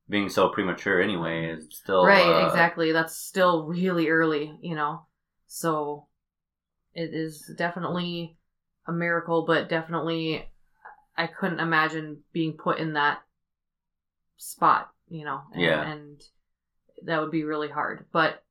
Being 0.08 0.28
so 0.28 0.48
premature 0.48 1.00
anyway 1.00 1.50
is 1.50 1.66
still 1.70 2.04
right, 2.04 2.22
uh, 2.22 2.46
exactly. 2.46 2.92
That's 2.92 3.16
still 3.16 3.66
really 3.66 4.08
early, 4.08 4.56
you 4.62 4.74
know. 4.74 5.06
So 5.46 6.06
it 6.94 7.12
is 7.12 7.52
definitely 7.56 8.36
a 8.86 8.92
miracle, 8.92 9.44
but 9.46 9.68
definitely 9.68 10.48
I 11.16 11.26
couldn't 11.26 11.60
imagine 11.60 12.22
being 12.32 12.54
put 12.54 12.78
in 12.78 12.94
that 12.94 13.18
spot, 14.36 14.90
you 15.08 15.24
know. 15.24 15.42
And, 15.52 15.62
Yeah. 15.62 15.82
and 15.82 16.22
that 17.04 17.20
would 17.20 17.30
be 17.30 17.44
really 17.44 17.68
hard. 17.68 18.06
But 18.12 18.42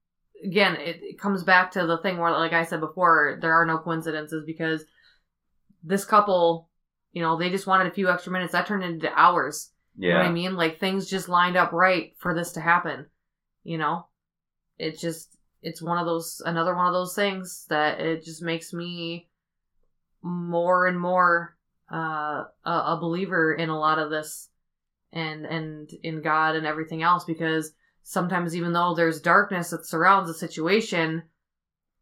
again, 0.43 0.75
it, 0.75 0.99
it 1.01 1.19
comes 1.19 1.43
back 1.43 1.71
to 1.71 1.85
the 1.85 1.97
thing 1.99 2.17
where, 2.17 2.31
like 2.31 2.53
I 2.53 2.65
said 2.65 2.79
before, 2.81 3.37
there 3.41 3.53
are 3.53 3.65
no 3.65 3.77
coincidences 3.77 4.43
because 4.45 4.83
this 5.83 6.05
couple, 6.05 6.69
you 7.13 7.21
know, 7.21 7.37
they 7.37 7.49
just 7.49 7.67
wanted 7.67 7.87
a 7.87 7.91
few 7.91 8.09
extra 8.09 8.31
minutes. 8.31 8.51
That 8.51 8.67
turned 8.67 8.83
into 8.83 9.11
hours. 9.17 9.71
You 9.97 10.13
know 10.13 10.19
what 10.19 10.27
I 10.27 10.31
mean? 10.31 10.55
Like 10.55 10.79
things 10.79 11.09
just 11.09 11.29
lined 11.29 11.55
up 11.55 11.71
right 11.71 12.13
for 12.17 12.33
this 12.33 12.53
to 12.53 12.61
happen. 12.61 13.05
You 13.63 13.77
know? 13.77 14.07
It 14.77 14.99
just 14.99 15.37
it's 15.61 15.81
one 15.81 15.97
of 15.97 16.05
those 16.05 16.41
another 16.45 16.75
one 16.75 16.87
of 16.87 16.93
those 16.93 17.15
things 17.15 17.65
that 17.69 17.99
it 17.99 18.23
just 18.23 18.41
makes 18.41 18.73
me 18.73 19.29
more 20.21 20.87
and 20.87 20.99
more 20.99 21.55
uh 21.91 22.43
a, 22.65 22.71
a 22.71 22.97
believer 22.99 23.53
in 23.53 23.69
a 23.69 23.79
lot 23.79 23.99
of 23.99 24.09
this 24.09 24.49
and 25.13 25.45
and 25.45 25.91
in 26.03 26.21
God 26.21 26.55
and 26.55 26.65
everything 26.65 27.03
else 27.03 27.23
because 27.23 27.71
sometimes 28.03 28.55
even 28.55 28.73
though 28.73 28.95
there's 28.95 29.21
darkness 29.21 29.69
that 29.69 29.87
surrounds 29.87 30.27
the 30.27 30.33
situation 30.33 31.23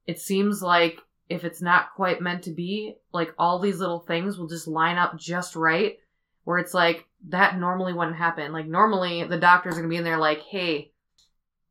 it 0.06 0.19
seems 0.19 0.62
like 0.62 0.99
if 1.29 1.43
it's 1.43 1.62
not 1.62 1.93
quite 1.95 2.21
meant 2.21 2.43
to 2.43 2.51
be, 2.51 2.95
like 3.13 3.34
all 3.38 3.60
these 3.60 3.79
little 3.79 4.01
things 4.01 4.38
will 4.38 4.47
just 4.47 4.67
line 4.67 4.97
up 4.97 5.17
just 5.17 5.56
right 5.56 5.97
where 6.43 6.58
it's 6.58 6.73
like 6.73 7.08
that 7.29 7.57
normally 7.57 7.93
wouldn't 7.93 8.17
happen. 8.17 8.51
Like 8.51 8.67
normally 8.67 9.23
the 9.23 9.38
doctors 9.38 9.75
gonna 9.75 9.88
be 9.88 9.97
in 9.97 10.03
there 10.03 10.17
like, 10.17 10.41
hey, 10.41 10.91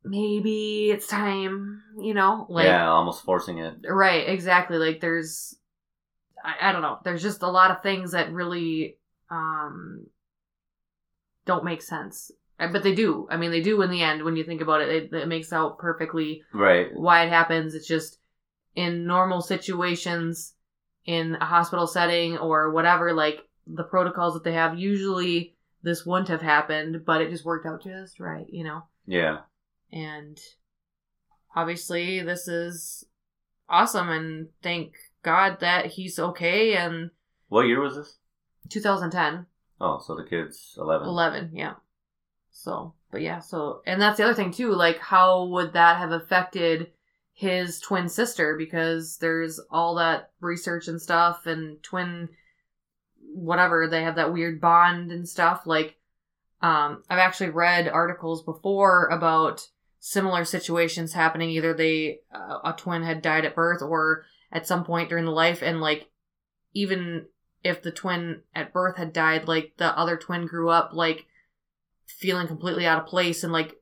maybe 0.03 0.89
it's 0.91 1.07
time, 1.07 1.81
you 1.99 2.13
know? 2.13 2.45
Like 2.49 2.65
yeah, 2.65 2.89
almost 2.89 3.23
forcing 3.23 3.59
it. 3.59 3.75
Right, 3.87 4.27
exactly. 4.27 4.77
Like 4.77 4.99
there's 5.01 5.55
I, 6.43 6.69
I 6.69 6.71
don't 6.71 6.81
know. 6.81 6.99
There's 7.03 7.21
just 7.21 7.43
a 7.43 7.49
lot 7.49 7.71
of 7.71 7.83
things 7.83 8.11
that 8.11 8.31
really 8.31 8.97
um 9.29 10.07
don't 11.45 11.65
make 11.65 11.81
sense. 11.81 12.31
But 12.57 12.83
they 12.83 12.95
do. 12.95 13.27
I 13.29 13.35
mean, 13.35 13.51
they 13.51 13.61
do 13.61 13.81
in 13.81 13.89
the 13.89 14.01
end 14.03 14.23
when 14.23 14.37
you 14.37 14.43
think 14.43 14.61
about 14.61 14.81
it. 14.81 14.89
It, 14.89 15.13
it 15.13 15.27
makes 15.27 15.51
out 15.51 15.79
perfectly 15.79 16.43
Right. 16.53 16.87
why 16.93 17.25
it 17.25 17.29
happens. 17.29 17.75
It's 17.75 17.87
just 17.87 18.19
in 18.75 19.05
normal 19.05 19.41
situations, 19.41 20.53
in 21.05 21.35
a 21.41 21.45
hospital 21.45 21.87
setting 21.87 22.37
or 22.37 22.71
whatever, 22.71 23.11
like 23.11 23.39
the 23.67 23.83
protocols 23.83 24.33
that 24.33 24.43
they 24.43 24.53
have, 24.53 24.77
usually 24.77 25.55
this 25.81 26.05
wouldn't 26.05 26.29
have 26.29 26.41
happened, 26.41 27.05
but 27.05 27.21
it 27.21 27.29
just 27.29 27.45
worked 27.45 27.65
out 27.65 27.83
just 27.83 28.19
right, 28.19 28.45
you 28.49 28.63
know? 28.63 28.83
Yeah. 29.05 29.39
And 29.91 30.39
obviously, 31.55 32.21
this 32.21 32.47
is 32.47 33.05
awesome, 33.69 34.09
and 34.09 34.47
thank 34.61 34.93
God 35.23 35.59
that 35.59 35.87
he's 35.87 36.19
okay. 36.19 36.75
And 36.75 37.11
What 37.49 37.67
year 37.67 37.81
was 37.81 37.95
this? 37.95 38.17
2010, 38.69 39.45
Oh, 39.81 39.99
so 39.99 40.15
the 40.15 40.23
kid's 40.23 40.75
11. 40.77 41.07
11, 41.07 41.49
yeah. 41.53 41.73
So, 42.51 42.93
but 43.11 43.21
yeah, 43.21 43.39
so, 43.39 43.81
and 43.85 44.01
that's 44.01 44.17
the 44.17 44.23
other 44.23 44.33
thing 44.33 44.51
too, 44.51 44.71
like, 44.73 44.99
how 44.99 45.45
would 45.47 45.73
that 45.73 45.97
have 45.97 46.11
affected 46.11 46.91
his 47.33 47.79
twin 47.79 48.07
sister? 48.07 48.55
Because 48.57 49.17
there's 49.17 49.59
all 49.69 49.95
that 49.95 50.31
research 50.39 50.87
and 50.87 51.01
stuff, 51.01 51.45
and 51.47 51.81
twin, 51.83 52.29
whatever, 53.33 53.87
they 53.87 54.03
have 54.03 54.15
that 54.15 54.33
weird 54.33 54.61
bond 54.61 55.11
and 55.11 55.27
stuff. 55.27 55.63
Like, 55.65 55.97
um, 56.61 57.03
I've 57.09 57.19
actually 57.19 57.49
read 57.49 57.87
articles 57.87 58.43
before 58.43 59.07
about 59.07 59.67
similar 59.99 60.45
situations 60.45 61.13
happening. 61.13 61.49
Either 61.49 61.73
they, 61.73 62.19
uh, 62.33 62.59
a 62.63 62.73
twin 62.77 63.03
had 63.03 63.21
died 63.21 63.45
at 63.45 63.55
birth 63.55 63.81
or 63.81 64.25
at 64.51 64.67
some 64.67 64.83
point 64.83 65.09
during 65.09 65.25
the 65.25 65.31
life, 65.31 65.61
and 65.61 65.81
like, 65.81 66.09
even 66.73 67.25
if 67.63 67.81
the 67.81 67.91
twin 67.91 68.41
at 68.53 68.73
birth 68.73 68.97
had 68.97 69.13
died, 69.13 69.47
like 69.47 69.73
the 69.77 69.97
other 69.97 70.17
twin 70.17 70.45
grew 70.45 70.69
up 70.69 70.91
like 70.93 71.25
feeling 72.05 72.47
completely 72.47 72.85
out 72.85 72.99
of 73.01 73.07
place 73.07 73.43
and 73.43 73.53
like 73.53 73.75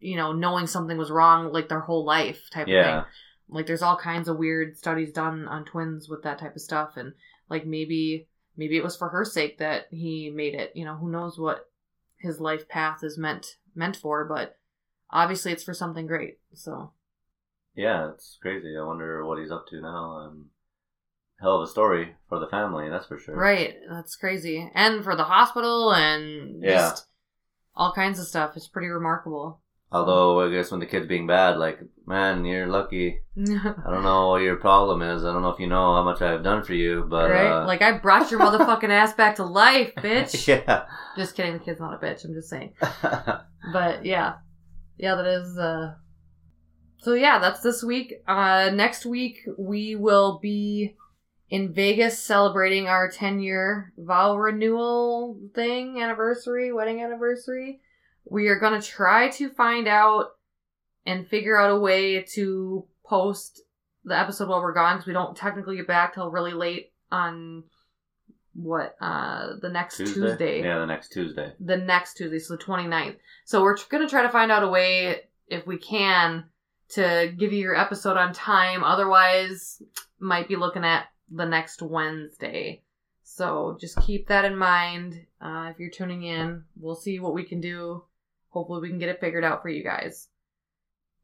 you 0.00 0.16
know 0.16 0.32
knowing 0.32 0.66
something 0.66 0.98
was 0.98 1.10
wrong 1.10 1.52
like 1.52 1.68
their 1.68 1.80
whole 1.80 2.04
life 2.04 2.48
type 2.50 2.66
of 2.66 2.72
thing. 2.84 3.04
Like 3.48 3.66
there's 3.66 3.82
all 3.82 3.96
kinds 3.96 4.28
of 4.28 4.36
weird 4.36 4.76
studies 4.76 5.12
done 5.12 5.46
on 5.46 5.64
twins 5.64 6.08
with 6.08 6.22
that 6.24 6.38
type 6.38 6.56
of 6.56 6.62
stuff 6.62 6.96
and 6.96 7.12
like 7.48 7.66
maybe 7.66 8.28
maybe 8.56 8.76
it 8.76 8.84
was 8.84 8.96
for 8.96 9.08
her 9.08 9.24
sake 9.24 9.58
that 9.58 9.86
he 9.90 10.30
made 10.30 10.54
it. 10.54 10.72
You 10.74 10.84
know, 10.84 10.96
who 10.96 11.10
knows 11.10 11.38
what 11.38 11.68
his 12.16 12.40
life 12.40 12.68
path 12.68 13.02
is 13.02 13.18
meant 13.18 13.56
meant 13.74 13.96
for, 13.96 14.24
but 14.24 14.56
obviously 15.10 15.52
it's 15.52 15.64
for 15.64 15.74
something 15.74 16.06
great. 16.06 16.38
So 16.54 16.92
Yeah, 17.74 18.10
it's 18.12 18.38
crazy. 18.40 18.76
I 18.78 18.84
wonder 18.84 19.24
what 19.24 19.38
he's 19.38 19.50
up 19.50 19.66
to 19.68 19.80
now. 19.80 20.16
Um, 20.18 20.50
hell 21.40 21.56
of 21.56 21.68
a 21.68 21.70
story 21.70 22.14
for 22.28 22.38
the 22.38 22.46
family, 22.46 22.88
that's 22.88 23.06
for 23.06 23.18
sure. 23.18 23.36
Right, 23.36 23.74
that's 23.90 24.14
crazy. 24.16 24.70
And 24.74 25.02
for 25.02 25.16
the 25.16 25.24
hospital 25.24 25.92
and 25.92 26.62
Yeah. 26.62 26.76
just 26.76 27.06
all 27.74 27.92
kinds 27.92 28.20
of 28.20 28.26
stuff. 28.26 28.56
It's 28.56 28.68
pretty 28.68 28.88
remarkable. 28.88 29.60
Although, 29.94 30.40
I 30.40 30.50
guess 30.50 30.72
when 30.72 30.80
the 30.80 30.86
kid's 30.86 31.06
being 31.06 31.28
bad, 31.28 31.56
like, 31.56 31.78
man, 32.04 32.44
you're 32.44 32.66
lucky. 32.66 33.20
I 33.38 33.90
don't 33.90 34.02
know 34.02 34.30
what 34.30 34.42
your 34.42 34.56
problem 34.56 35.02
is. 35.02 35.24
I 35.24 35.32
don't 35.32 35.42
know 35.42 35.50
if 35.50 35.60
you 35.60 35.68
know 35.68 35.94
how 35.94 36.02
much 36.02 36.20
I've 36.20 36.42
done 36.42 36.64
for 36.64 36.74
you, 36.74 37.06
but. 37.08 37.30
right? 37.30 37.62
Uh, 37.62 37.64
like 37.64 37.80
I 37.80 37.96
brought 37.98 38.28
your 38.28 38.40
motherfucking 38.40 38.90
ass 38.90 39.12
back 39.14 39.36
to 39.36 39.44
life, 39.44 39.94
bitch. 39.98 40.48
yeah. 40.48 40.86
Just 41.16 41.36
kidding, 41.36 41.52
the 41.52 41.60
kid's 41.60 41.78
not 41.78 41.94
a 41.94 42.04
bitch, 42.04 42.24
I'm 42.24 42.34
just 42.34 42.50
saying. 42.50 42.74
But 43.72 44.04
yeah. 44.04 44.34
Yeah, 44.98 45.14
that 45.14 45.26
is 45.26 45.56
uh 45.56 45.94
So 46.98 47.14
yeah, 47.14 47.38
that's 47.38 47.60
this 47.60 47.82
week. 47.84 48.14
Uh 48.26 48.70
next 48.74 49.06
week 49.06 49.38
we 49.56 49.94
will 49.94 50.38
be 50.42 50.96
in 51.48 51.72
Vegas 51.72 52.18
celebrating 52.18 52.88
our 52.88 53.08
10 53.08 53.40
year 53.40 53.92
vow 53.96 54.36
renewal 54.36 55.38
thing, 55.54 56.02
anniversary, 56.02 56.72
wedding 56.72 57.00
anniversary. 57.00 57.80
We 58.24 58.48
are 58.48 58.58
going 58.58 58.80
to 58.80 58.86
try 58.86 59.28
to 59.30 59.50
find 59.50 59.86
out 59.88 60.30
and 61.06 61.26
figure 61.28 61.58
out 61.58 61.70
a 61.70 61.78
way 61.78 62.22
to 62.34 62.86
post 63.06 63.60
the 64.04 64.18
episode 64.18 64.48
while 64.48 64.60
we're 64.60 64.72
gone 64.72 64.96
because 64.96 65.06
we 65.06 65.12
don't 65.12 65.36
technically 65.36 65.76
get 65.76 65.86
back 65.86 66.14
till 66.14 66.30
really 66.30 66.52
late 66.52 66.92
on 67.12 67.64
what 68.54 68.94
uh 69.00 69.48
the 69.62 69.68
next 69.68 69.96
Tuesday 69.96 70.62
Yeah, 70.62 70.78
the 70.78 70.86
next 70.86 71.08
Tuesday. 71.12 71.52
the 71.58 71.76
next 71.76 72.14
Tuesday, 72.14 72.38
so 72.38 72.56
the 72.56 72.62
29th. 72.62 73.16
So 73.44 73.62
we're 73.62 73.76
going 73.90 74.04
to 74.04 74.08
try 74.08 74.22
to 74.22 74.28
find 74.30 74.52
out 74.52 74.62
a 74.62 74.68
way, 74.68 75.22
if 75.48 75.66
we 75.66 75.76
can, 75.76 76.44
to 76.90 77.32
give 77.36 77.52
you 77.52 77.58
your 77.60 77.76
episode 77.76 78.16
on 78.16 78.32
time. 78.32 78.84
Otherwise, 78.84 79.82
might 80.20 80.48
be 80.48 80.56
looking 80.56 80.84
at 80.84 81.06
the 81.30 81.44
next 81.44 81.82
Wednesday. 81.82 82.82
So 83.22 83.76
just 83.80 84.00
keep 84.02 84.28
that 84.28 84.44
in 84.44 84.56
mind. 84.56 85.26
Uh, 85.40 85.70
if 85.72 85.78
you're 85.80 85.90
tuning 85.90 86.22
in, 86.22 86.62
we'll 86.78 86.94
see 86.94 87.18
what 87.18 87.34
we 87.34 87.42
can 87.44 87.60
do. 87.60 88.04
Hopefully, 88.54 88.80
we 88.80 88.88
can 88.88 89.00
get 89.00 89.08
it 89.08 89.20
figured 89.20 89.44
out 89.44 89.62
for 89.62 89.68
you 89.68 89.82
guys. 89.82 90.28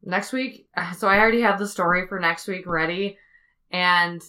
Next 0.03 0.33
week, 0.33 0.67
so 0.97 1.07
I 1.07 1.17
already 1.17 1.41
have 1.41 1.57
the 1.57 1.67
story 1.67 2.07
for 2.07 2.19
next 2.19 2.47
week 2.47 2.67
ready, 2.67 3.17
and 3.71 4.21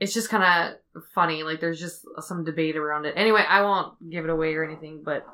it's 0.00 0.14
just 0.14 0.30
kind 0.30 0.42
of 0.44 1.02
funny. 1.14 1.42
Like 1.42 1.60
there's 1.60 1.78
just 1.78 2.06
some 2.20 2.44
debate 2.44 2.76
around 2.76 3.04
it. 3.04 3.14
Anyway, 3.16 3.44
I 3.46 3.62
won't 3.62 4.10
give 4.10 4.24
it 4.24 4.30
away 4.30 4.54
or 4.54 4.64
anything, 4.64 5.02
but 5.04 5.26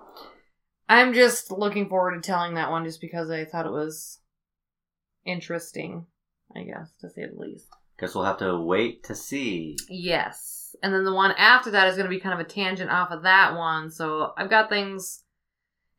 I'm 0.89 1.15
just 1.15 1.51
looking 1.51 1.89
forward 1.89 2.21
to 2.21 2.27
telling 2.27 2.55
that 2.55 2.71
one 2.71 2.85
just 2.85 3.01
because 3.01 3.31
I 3.31 3.45
thought 3.45 3.67
it 3.67 3.73
was 3.73 4.19
interesting, 5.25 6.07
I 6.55 6.65
guess, 6.65 6.93
to 7.01 7.09
say 7.09 7.27
the 7.27 7.41
least. 7.41 7.69
Guess 7.99 8.15
we'll 8.15 8.25
have 8.25 8.39
to 8.39 8.59
wait 8.59 9.05
to 9.05 9.15
see. 9.15 9.77
Yes. 9.89 10.75
And 10.83 10.93
then 10.93 11.05
the 11.05 11.15
one 11.15 11.31
after 11.39 11.71
that 11.71 11.87
is 11.87 11.95
going 11.95 12.07
to 12.07 12.15
be 12.15 12.21
kind 12.21 12.39
of 12.39 12.45
a 12.45 12.49
tangent 12.49 12.91
off 12.91 13.13
of 13.13 13.23
that 13.23 13.55
one. 13.55 13.91
So 13.91 14.33
I've 14.37 14.51
got 14.51 14.69
things 14.69 15.23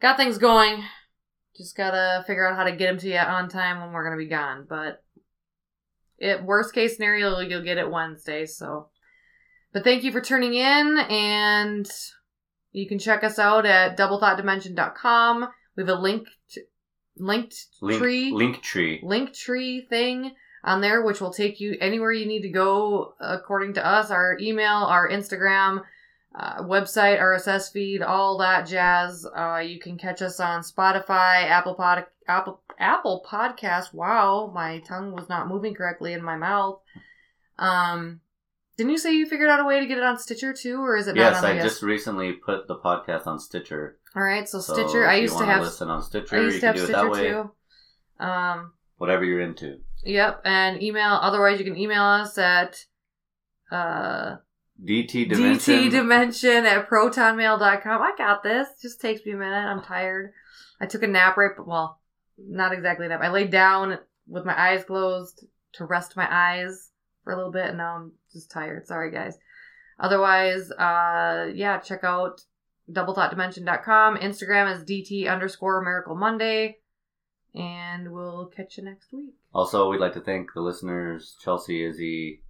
got 0.01 0.17
things 0.17 0.37
going. 0.37 0.83
Just 1.57 1.77
got 1.77 1.91
to 1.91 2.23
figure 2.27 2.47
out 2.47 2.57
how 2.57 2.65
to 2.65 2.75
get 2.75 2.87
them 2.87 2.97
to 2.99 3.09
you 3.09 3.17
on 3.17 3.49
time 3.49 3.79
when 3.81 3.93
we're 3.93 4.03
to 4.17 4.23
be 4.23 4.29
gone, 4.29 4.65
but 4.67 5.03
it 6.17 6.43
worst 6.43 6.73
case 6.73 6.95
scenario 6.95 7.39
you'll 7.39 7.63
get 7.63 7.77
it 7.77 7.89
Wednesday, 7.89 8.45
so 8.45 8.89
but 9.73 9.83
thank 9.83 10.03
you 10.03 10.11
for 10.11 10.21
tuning 10.21 10.53
in 10.53 10.97
and 11.09 11.89
you 12.71 12.87
can 12.87 12.99
check 12.99 13.23
us 13.23 13.39
out 13.39 13.65
at 13.65 13.97
doublethoughtdimension.com. 13.97 15.49
We 15.75 15.83
have 15.83 15.89
a 15.89 15.95
link 15.95 16.27
to, 16.51 16.61
linked 17.17 17.55
Link, 17.81 17.99
tree 17.99 18.31
link 18.31 18.61
tree. 18.61 19.01
link 19.03 19.33
tree 19.33 19.85
thing 19.89 20.31
on 20.63 20.81
there, 20.81 21.03
which 21.03 21.21
will 21.21 21.33
take 21.33 21.59
you 21.59 21.77
anywhere 21.79 22.11
you 22.11 22.25
need 22.25 22.41
to 22.41 22.49
go 22.49 23.13
according 23.19 23.73
to 23.73 23.85
us. 23.85 24.11
Our 24.11 24.37
email, 24.41 24.77
our 24.77 25.09
Instagram, 25.09 25.81
uh, 26.37 26.61
website, 26.63 27.19
RSS 27.21 27.71
feed, 27.71 28.01
all 28.01 28.37
that 28.39 28.67
jazz. 28.67 29.25
Uh, 29.25 29.57
you 29.65 29.79
can 29.79 29.97
catch 29.97 30.21
us 30.21 30.39
on 30.39 30.61
Spotify, 30.61 31.43
Apple 31.49 31.75
Pod, 31.75 32.05
Apple 32.27 32.61
Apple 32.77 33.25
Podcast. 33.25 33.93
Wow, 33.93 34.51
my 34.53 34.79
tongue 34.79 35.13
was 35.13 35.29
not 35.29 35.47
moving 35.47 35.73
correctly 35.73 36.11
in 36.13 36.21
my 36.23 36.35
mouth. 36.35 36.79
Um, 37.57 38.19
didn't 38.77 38.91
you 38.91 38.97
say 38.97 39.13
you 39.13 39.25
figured 39.27 39.49
out 39.49 39.61
a 39.61 39.65
way 39.65 39.79
to 39.79 39.85
get 39.85 39.97
it 39.97 40.03
on 40.03 40.17
Stitcher 40.19 40.51
too, 40.53 40.81
or 40.81 40.97
is 40.97 41.07
it 41.07 41.15
Yes, 41.15 41.41
not 41.41 41.51
on 41.51 41.57
I 41.57 41.61
just 41.61 41.81
recently 41.81 42.33
put 42.33 42.67
the 42.67 42.75
podcast 42.75 43.25
on 43.27 43.39
Stitcher. 43.39 43.97
All 44.15 44.23
right, 44.23 44.47
so 44.49 44.59
So 44.59 44.73
Stitcher. 44.73 45.05
I 45.07 45.13
if 45.13 45.17
you 45.17 45.21
used 45.23 45.37
to 45.37 45.45
have. 45.45 45.61
listen 45.61 45.89
on 45.89 45.99
I 46.01 46.03
Stitcher. 46.03 46.41
used 46.41 46.55
You 46.55 46.59
to 46.59 46.59
can 46.59 46.67
have 46.67 46.75
do 46.75 46.81
it 46.81 46.85
Stitcher 46.85 47.01
that 47.01 47.11
way. 47.11 47.29
too. 47.31 48.25
Um, 48.25 48.73
Whatever 48.97 49.23
you're 49.23 49.41
into. 49.41 49.79
Yep, 50.03 50.41
and 50.45 50.83
email. 50.83 51.17
Otherwise, 51.21 51.59
you 51.59 51.65
can 51.65 51.77
email 51.77 52.03
us 52.03 52.37
at 52.37 52.77
uh, 53.71 54.35
DT 54.83 55.29
Dimension. 55.29 55.89
dtdimension 55.91 56.65
at 56.65 56.89
protonmail.com. 56.89 58.01
I 58.01 58.11
got 58.17 58.43
this. 58.43 58.67
Just 58.81 58.99
takes 58.99 59.25
me 59.25 59.31
a 59.31 59.37
minute. 59.37 59.55
I'm 59.55 59.81
tired. 59.81 60.31
I 60.81 60.85
took 60.85 61.03
a 61.03 61.07
nap 61.07 61.37
right, 61.37 61.51
well, 61.65 61.99
not 62.37 62.73
exactly 62.73 63.05
a 63.05 63.09
nap. 63.09 63.21
I 63.21 63.29
laid 63.29 63.51
down 63.51 63.97
with 64.27 64.45
my 64.45 64.59
eyes 64.59 64.83
closed 64.83 65.45
to 65.73 65.85
rest 65.85 66.17
my 66.17 66.27
eyes 66.29 66.91
for 67.23 67.33
a 67.33 67.37
little 67.37 67.51
bit, 67.51 67.67
and 67.67 67.77
now 67.77 67.95
I'm 67.95 68.11
just 68.31 68.51
tired. 68.51 68.85
Sorry, 68.87 69.11
guys. 69.11 69.37
Otherwise, 69.99 70.71
uh, 70.71 71.47
yeah, 71.53 71.79
check 71.79 72.03
out 72.03 72.41
doublethoughtdimension.com. 72.91 74.17
Instagram 74.17 74.71
is 74.73 74.83
dt 74.83 75.29
underscore 75.31 75.81
miracle 75.81 76.15
Monday, 76.15 76.77
and 77.53 78.11
we'll 78.11 78.51
catch 78.55 78.77
you 78.77 78.83
next 78.83 79.13
week. 79.13 79.33
Also, 79.53 79.89
we'd 79.89 80.01
like 80.01 80.13
to 80.13 80.21
thank 80.21 80.53
the 80.53 80.61
listeners, 80.61 81.37
Chelsea, 81.41 81.83
Izzy, 81.85 82.43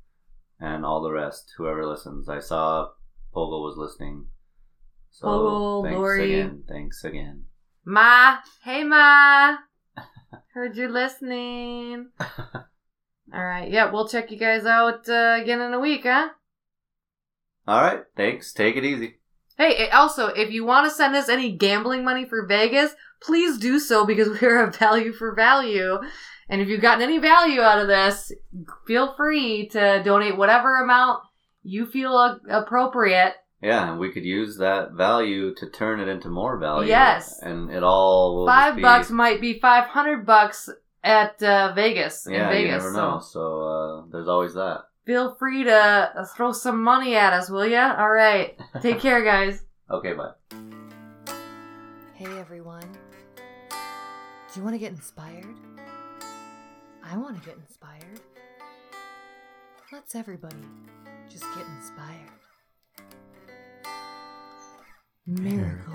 and 0.59 0.85
all 0.85 1.01
the 1.01 1.11
rest, 1.11 1.53
whoever 1.57 1.85
listens. 1.85 2.29
I 2.29 2.39
saw 2.39 2.89
Pogo 3.33 3.63
was 3.63 3.77
listening. 3.77 4.27
So 5.11 5.27
Pogo, 5.27 5.83
thanks 5.83 5.97
Lori. 5.97 6.33
again. 6.33 6.63
Thanks 6.67 7.03
again. 7.03 7.43
Ma, 7.85 8.37
hey 8.63 8.83
Ma, 8.83 9.57
heard 10.53 10.75
you 10.75 10.87
listening. 10.87 12.09
All 13.33 13.43
right. 13.43 13.69
Yeah, 13.69 13.91
we'll 13.91 14.07
check 14.07 14.31
you 14.31 14.37
guys 14.37 14.65
out 14.65 15.09
uh, 15.09 15.37
again 15.41 15.59
in 15.61 15.73
a 15.73 15.79
week, 15.79 16.03
huh? 16.03 16.29
All 17.67 17.81
right. 17.81 18.03
Thanks. 18.15 18.53
Take 18.53 18.75
it 18.75 18.85
easy. 18.85 19.15
Hey, 19.57 19.89
also, 19.89 20.27
if 20.27 20.51
you 20.51 20.65
want 20.65 20.89
to 20.89 20.95
send 20.95 21.15
us 21.15 21.29
any 21.29 21.51
gambling 21.51 22.03
money 22.03 22.25
for 22.25 22.45
Vegas, 22.45 22.93
please 23.21 23.57
do 23.57 23.79
so 23.79 24.05
because 24.05 24.39
we're 24.41 24.63
a 24.63 24.71
value 24.71 25.13
for 25.13 25.33
value. 25.33 25.97
And 26.49 26.61
if 26.61 26.67
you've 26.67 26.81
gotten 26.81 27.01
any 27.01 27.17
value 27.17 27.61
out 27.61 27.79
of 27.81 27.87
this, 27.87 28.31
feel 28.85 29.13
free 29.15 29.67
to 29.69 30.01
donate 30.03 30.37
whatever 30.37 30.77
amount 30.83 31.23
you 31.63 31.85
feel 31.87 32.15
a- 32.17 32.39
appropriate. 32.49 33.33
Yeah, 33.61 33.89
and 33.89 33.99
we 33.99 34.11
could 34.11 34.25
use 34.25 34.57
that 34.57 34.91
value 34.91 35.55
to 35.55 35.69
turn 35.69 35.99
it 35.99 36.07
into 36.07 36.29
more 36.29 36.57
value. 36.59 36.89
Yes. 36.89 37.39
And 37.41 37.71
it 37.71 37.81
all 37.83 38.35
will 38.35 38.45
Five 38.47 38.75
be, 38.75 38.81
bucks 38.83 39.09
might 39.09 39.41
be 39.41 39.59
five 39.59 39.85
hundred 39.85 40.25
bucks 40.25 40.69
at 41.03 41.41
uh, 41.41 41.73
Vegas. 41.73 42.27
Yeah, 42.29 42.45
in 42.45 42.49
Vegas, 42.51 42.65
you 42.65 42.71
never 42.71 42.91
so 42.93 42.99
know. 42.99 43.19
So 43.19 43.61
uh, 43.61 44.11
there's 44.11 44.27
always 44.27 44.53
that. 44.53 44.81
feel 45.05 45.33
free 45.35 45.63
to 45.63 45.71
uh, 45.73 46.25
throw 46.35 46.51
some 46.51 46.83
money 46.83 47.15
at 47.15 47.33
us, 47.33 47.49
will 47.49 47.65
ya? 47.65 47.95
All 47.97 48.11
right. 48.11 48.55
Take 48.83 48.99
care, 48.99 49.23
guys. 49.33 49.63
Okay, 49.89 50.13
bye. 50.13 50.31
Hey 52.13 52.37
everyone. 52.39 52.87
Do 53.69 54.59
you 54.59 54.63
want 54.63 54.75
to 54.75 54.79
get 54.79 54.91
inspired? 54.91 55.45
I 57.07 57.17
want 57.17 57.39
to 57.39 57.47
get 57.47 57.57
inspired. 57.57 58.19
Let's 59.91 60.15
everybody 60.15 60.55
just 61.29 61.43
get 61.55 61.65
inspired. 61.77 62.31
Miracle. 65.27 65.93